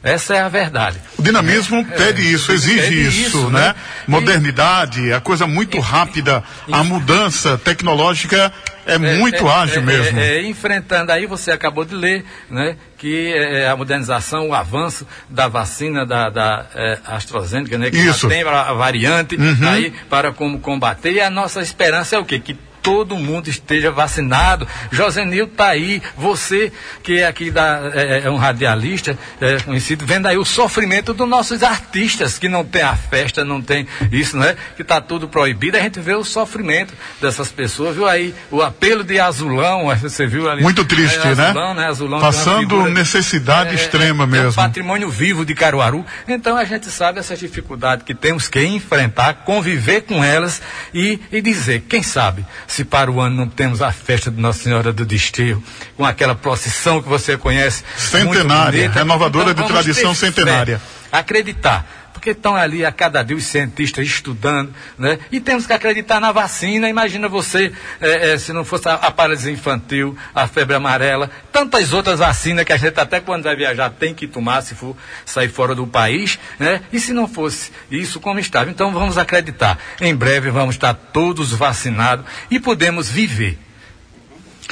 [0.04, 0.98] Essa é a verdade.
[1.16, 3.68] O dinamismo é, pede isso, exige pede isso, isso, né?
[3.68, 3.74] né?
[4.08, 6.42] Modernidade, a coisa muito rápida,
[6.72, 8.52] a mudança tecnológica
[8.86, 10.18] é, é muito é, ágil é, mesmo.
[10.18, 12.76] É, é, enfrentando aí, você acabou de ler, né?
[12.98, 16.66] Que é, a modernização, o avanço da vacina da, da
[17.06, 17.90] AstraZeneca, né?
[17.90, 18.28] Que Isso.
[18.28, 19.68] já tem a variante uhum.
[19.68, 21.12] aí para como combater.
[21.12, 22.38] E a nossa esperança é o quê?
[22.38, 24.66] Que todo mundo esteja vacinado.
[24.90, 26.72] Josenil está aí, você
[27.02, 31.28] que é aqui da, é, é um radialista é, conhecido, vendo aí o sofrimento dos
[31.28, 34.56] nossos artistas, que não tem a festa, não tem isso, né?
[34.76, 39.04] Que está tudo proibido, a gente vê o sofrimento dessas pessoas, viu aí o apelo
[39.04, 40.62] de Azulão, você viu ali.
[40.62, 41.48] Muito triste, é, né?
[41.48, 41.86] Azulão, né?
[41.86, 44.46] Azulão Passando figura, necessidade é, extrema mesmo.
[44.46, 46.04] É um patrimônio vivo de Caruaru.
[46.26, 50.60] Então a gente sabe essas dificuldades que temos que enfrentar, conviver com elas
[50.92, 54.62] e, e dizer, quem sabe, se para o ano não temos a festa de Nossa
[54.62, 55.62] Senhora do Desterro,
[55.96, 57.84] com aquela procissão que você conhece.
[57.96, 60.78] Centenária, renovadora então, de tradição centenária.
[60.78, 65.18] Fé, acreditar porque estão ali a cada dia os cientistas estudando, né?
[65.32, 66.88] E temos que acreditar na vacina.
[66.88, 71.92] Imagina você, é, é, se não fosse a, a paralisia infantil, a febre amarela, tantas
[71.92, 74.96] outras vacinas que a gente até quando vai viajar tem que tomar se for
[75.26, 76.82] sair fora do país, né?
[76.92, 78.70] E se não fosse isso como estava.
[78.70, 79.76] Então vamos acreditar.
[80.00, 83.58] Em breve vamos estar todos vacinados e podemos viver.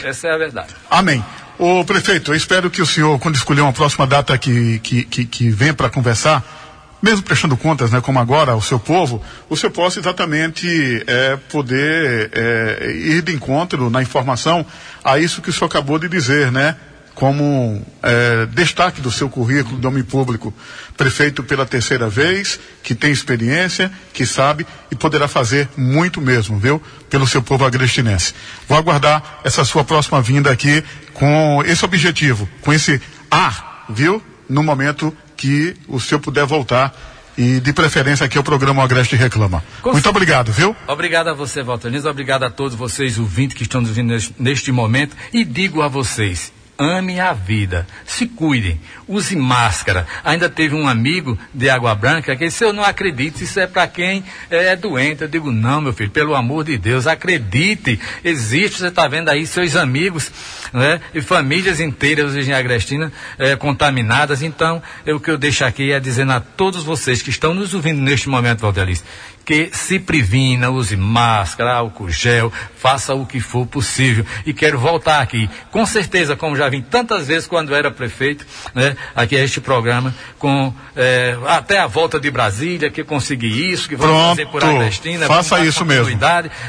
[0.04, 0.72] Essa é a verdade.
[0.88, 1.24] Amém.
[1.58, 5.24] O prefeito, eu espero que o senhor, quando escolher uma próxima data que, que, que,
[5.26, 6.59] que venha para conversar,
[7.02, 12.30] mesmo prestando contas, né, como agora ao seu povo, o senhor possa exatamente é, poder
[12.32, 14.64] é, ir de encontro na informação
[15.02, 16.76] a isso que o senhor acabou de dizer, né?
[17.14, 20.54] Como é, destaque do seu currículo de homem público,
[20.96, 26.80] prefeito pela terceira vez, que tem experiência, que sabe e poderá fazer muito mesmo, viu?
[27.10, 28.32] Pelo seu povo agrestinense.
[28.66, 30.82] Vou aguardar essa sua próxima vinda aqui
[31.12, 34.22] com esse objetivo, com esse ar, viu?
[34.48, 36.94] No momento que o senhor puder voltar
[37.38, 39.64] e de preferência aqui ao programa Agreste Reclama.
[39.80, 40.76] Com Muito obrigado, viu?
[40.86, 45.16] Obrigado a você, Valtaniz, obrigado a todos vocês, ouvintes que estão nos ouvindo neste momento,
[45.32, 50.06] e digo a vocês, ame a vida, se cuidem, use máscara.
[50.24, 53.86] Ainda teve um amigo de Água Branca que disse: Eu não acredito, isso é para
[53.86, 55.22] quem é doente.
[55.22, 58.00] Eu digo: Não, meu filho, pelo amor de Deus, acredite.
[58.24, 60.32] Existe, você está vendo aí seus amigos
[60.72, 64.42] né, e famílias inteiras em Agrestina é, contaminadas.
[64.42, 68.00] Então, o que eu deixo aqui é dizendo a todos vocês que estão nos ouvindo
[68.00, 69.04] neste momento, Valdelice,
[69.44, 74.24] que se previna, use máscara, álcool gel, faça o que for possível.
[74.46, 78.96] E quero voltar aqui, com certeza, como já vim tantas vezes quando era prefeito, né,
[79.14, 83.96] aqui a este programa, com é, até a volta de Brasília, que consegui isso, que
[83.96, 85.26] vamos Pronto, fazer por Agrestina.
[85.26, 86.18] Faça isso mesmo.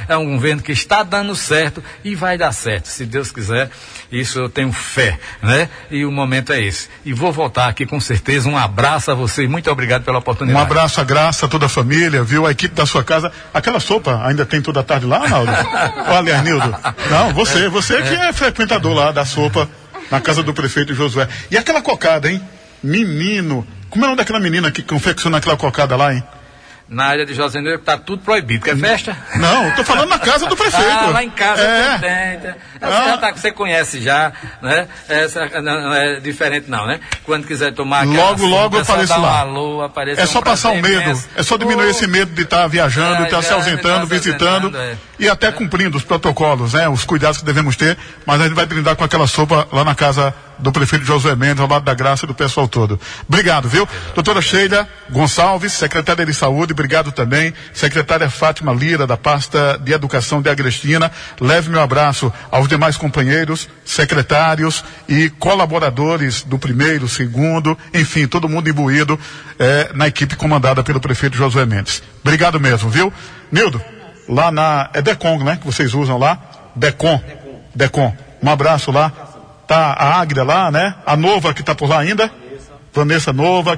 [0.08, 3.70] É um governo que está dando certo e vai dar certo, se Deus quiser.
[4.12, 5.70] Isso eu tenho fé, né?
[5.90, 6.90] E o momento é esse.
[7.06, 8.50] E vou voltar aqui com certeza.
[8.50, 9.50] Um abraço a vocês.
[9.50, 10.60] Muito obrigado pela oportunidade.
[10.60, 12.46] Um abraço, a graça, a toda a família, viu?
[12.46, 13.32] A equipe da sua casa.
[13.54, 15.52] Aquela sopa ainda tem toda a tarde lá, Naldo?
[16.08, 16.76] Olha, Arnildo.
[17.10, 19.70] Não, você, você que é frequentador lá da sopa.
[20.10, 21.28] na casa do prefeito Josué.
[21.50, 22.42] E aquela cocada, hein?
[22.84, 23.66] Menino.
[23.90, 26.24] Como é o nome daquela menina que confecciona aquela cocada lá, hein?
[26.92, 28.66] Na área de Joseneiro está tudo proibido.
[28.66, 29.16] Quer festa?
[29.38, 30.86] Não, estou falando na casa do prefeito.
[30.92, 31.94] Ah, lá em casa é.
[31.94, 32.54] também.
[32.82, 33.18] Essa Ah.
[33.18, 34.90] tá, você conhece já, né?
[35.08, 37.00] Essa não, é diferente não, né?
[37.24, 39.40] Quando quiser tomar aquela Logo, logo é apareço um lá.
[39.40, 41.30] alô, aparecer É um só passar o prazer medo, imenso.
[41.34, 44.14] é só diminuir Oh, esse medo de estar viajando, É, estar se já, ausentando, se
[44.14, 44.98] visitando ausentando, é.
[45.22, 46.90] E até cumprindo os protocolos, né?
[46.90, 47.96] Os cuidados que devemos ter,
[48.26, 51.60] mas a gente vai brindar com aquela sopa lá na casa do prefeito Josué Mendes,
[51.60, 53.00] ao lado da graça e do pessoal todo.
[53.30, 53.88] Obrigado, viu?
[54.16, 57.54] Doutora Sheila Gonçalves, secretária de saúde, obrigado também.
[57.72, 61.12] Secretária Fátima Lira, da pasta de educação de Agrestina.
[61.40, 68.68] Leve meu abraço aos demais companheiros, secretários e colaboradores do primeiro, segundo, enfim, todo mundo
[68.68, 69.20] imbuído
[69.60, 72.02] eh, na equipe comandada pelo prefeito Josué Mendes.
[72.24, 73.14] Obrigado mesmo, viu?
[73.52, 73.82] Nildo,
[74.32, 74.90] lá na.
[74.94, 75.58] É Decon, né?
[75.58, 76.40] Que vocês usam lá?
[76.74, 77.22] Decon.
[77.76, 78.16] Decon.
[78.42, 79.12] Um abraço lá.
[79.68, 80.96] Tá a Águida lá, né?
[81.06, 82.32] A Nova que tá por lá ainda.
[82.94, 83.78] Vanessa Nova.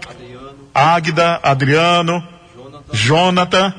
[0.74, 2.24] Águida, Adriano,
[2.92, 3.74] Jonathan.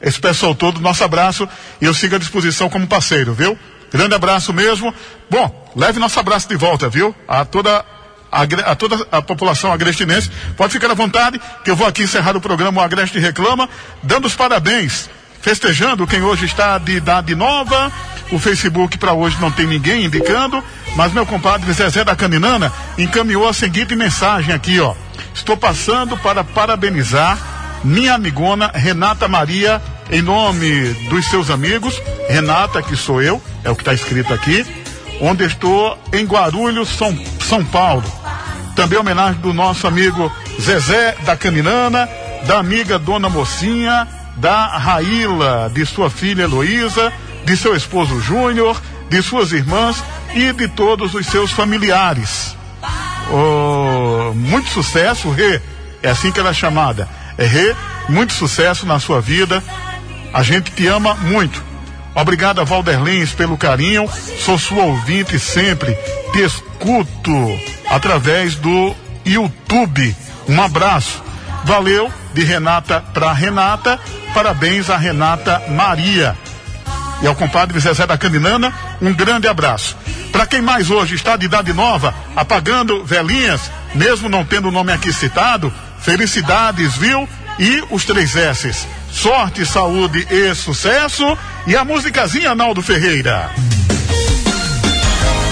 [0.00, 1.48] Esse pessoal todo, nosso abraço.
[1.80, 3.58] E eu sigo à disposição como parceiro, viu?
[3.92, 4.92] Grande abraço mesmo.
[5.30, 7.14] Bom, leve nosso abraço de volta, viu?
[7.28, 7.84] A toda
[8.30, 10.30] a, a toda a população agrestinense.
[10.56, 13.68] Pode ficar à vontade, que eu vou aqui encerrar o programa O Agreste Reclama,
[14.02, 15.08] dando os parabéns,
[15.44, 17.92] festejando quem hoje está de idade nova.
[18.32, 20.64] O Facebook para hoje não tem ninguém indicando,
[20.96, 24.94] mas meu compadre Zezé da Caninana encaminhou a seguinte mensagem aqui, ó.
[25.34, 27.38] Estou passando para parabenizar
[27.84, 33.76] minha amigona Renata Maria, em nome dos seus amigos, Renata, que sou eu, é o
[33.76, 34.64] que está escrito aqui,
[35.20, 37.14] onde estou em Guarulhos, São,
[37.46, 38.10] São Paulo.
[38.74, 42.08] Também homenagem do nosso amigo Zezé da Caninana,
[42.46, 47.12] da amiga Dona Mocinha, da Raíla, de sua filha Heloísa,
[47.44, 50.02] de seu esposo Júnior, de suas irmãs
[50.34, 52.56] e de todos os seus familiares.
[53.30, 55.60] Oh, muito sucesso, Rê.
[56.02, 57.08] É assim que ela é chamada.
[57.38, 57.74] É Rê,
[58.08, 59.62] muito sucesso na sua vida.
[60.32, 61.62] A gente te ama muito.
[62.14, 64.08] Obrigado, Valderlins, pelo carinho.
[64.44, 65.94] Sou sua ouvinte sempre.
[66.32, 67.32] Te escuto
[67.88, 70.14] através do YouTube.
[70.48, 71.22] Um abraço.
[71.64, 73.98] Valeu, de Renata para Renata
[74.34, 76.36] parabéns a Renata Maria.
[77.22, 79.96] E ao compadre Zezé da Candinana, um grande abraço.
[80.32, 84.92] Para quem mais hoje está de idade nova, apagando velhinhas, mesmo não tendo o nome
[84.92, 87.26] aqui citado, felicidades, viu?
[87.58, 88.74] E os três S.
[89.12, 91.38] Sorte, saúde e sucesso.
[91.68, 93.48] E a musicazinha Naldo Ferreira.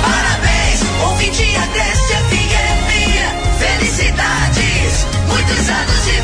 [0.03, 2.19] Parabéns, um dia deste é
[2.55, 6.22] é Felicidades, muitos anos de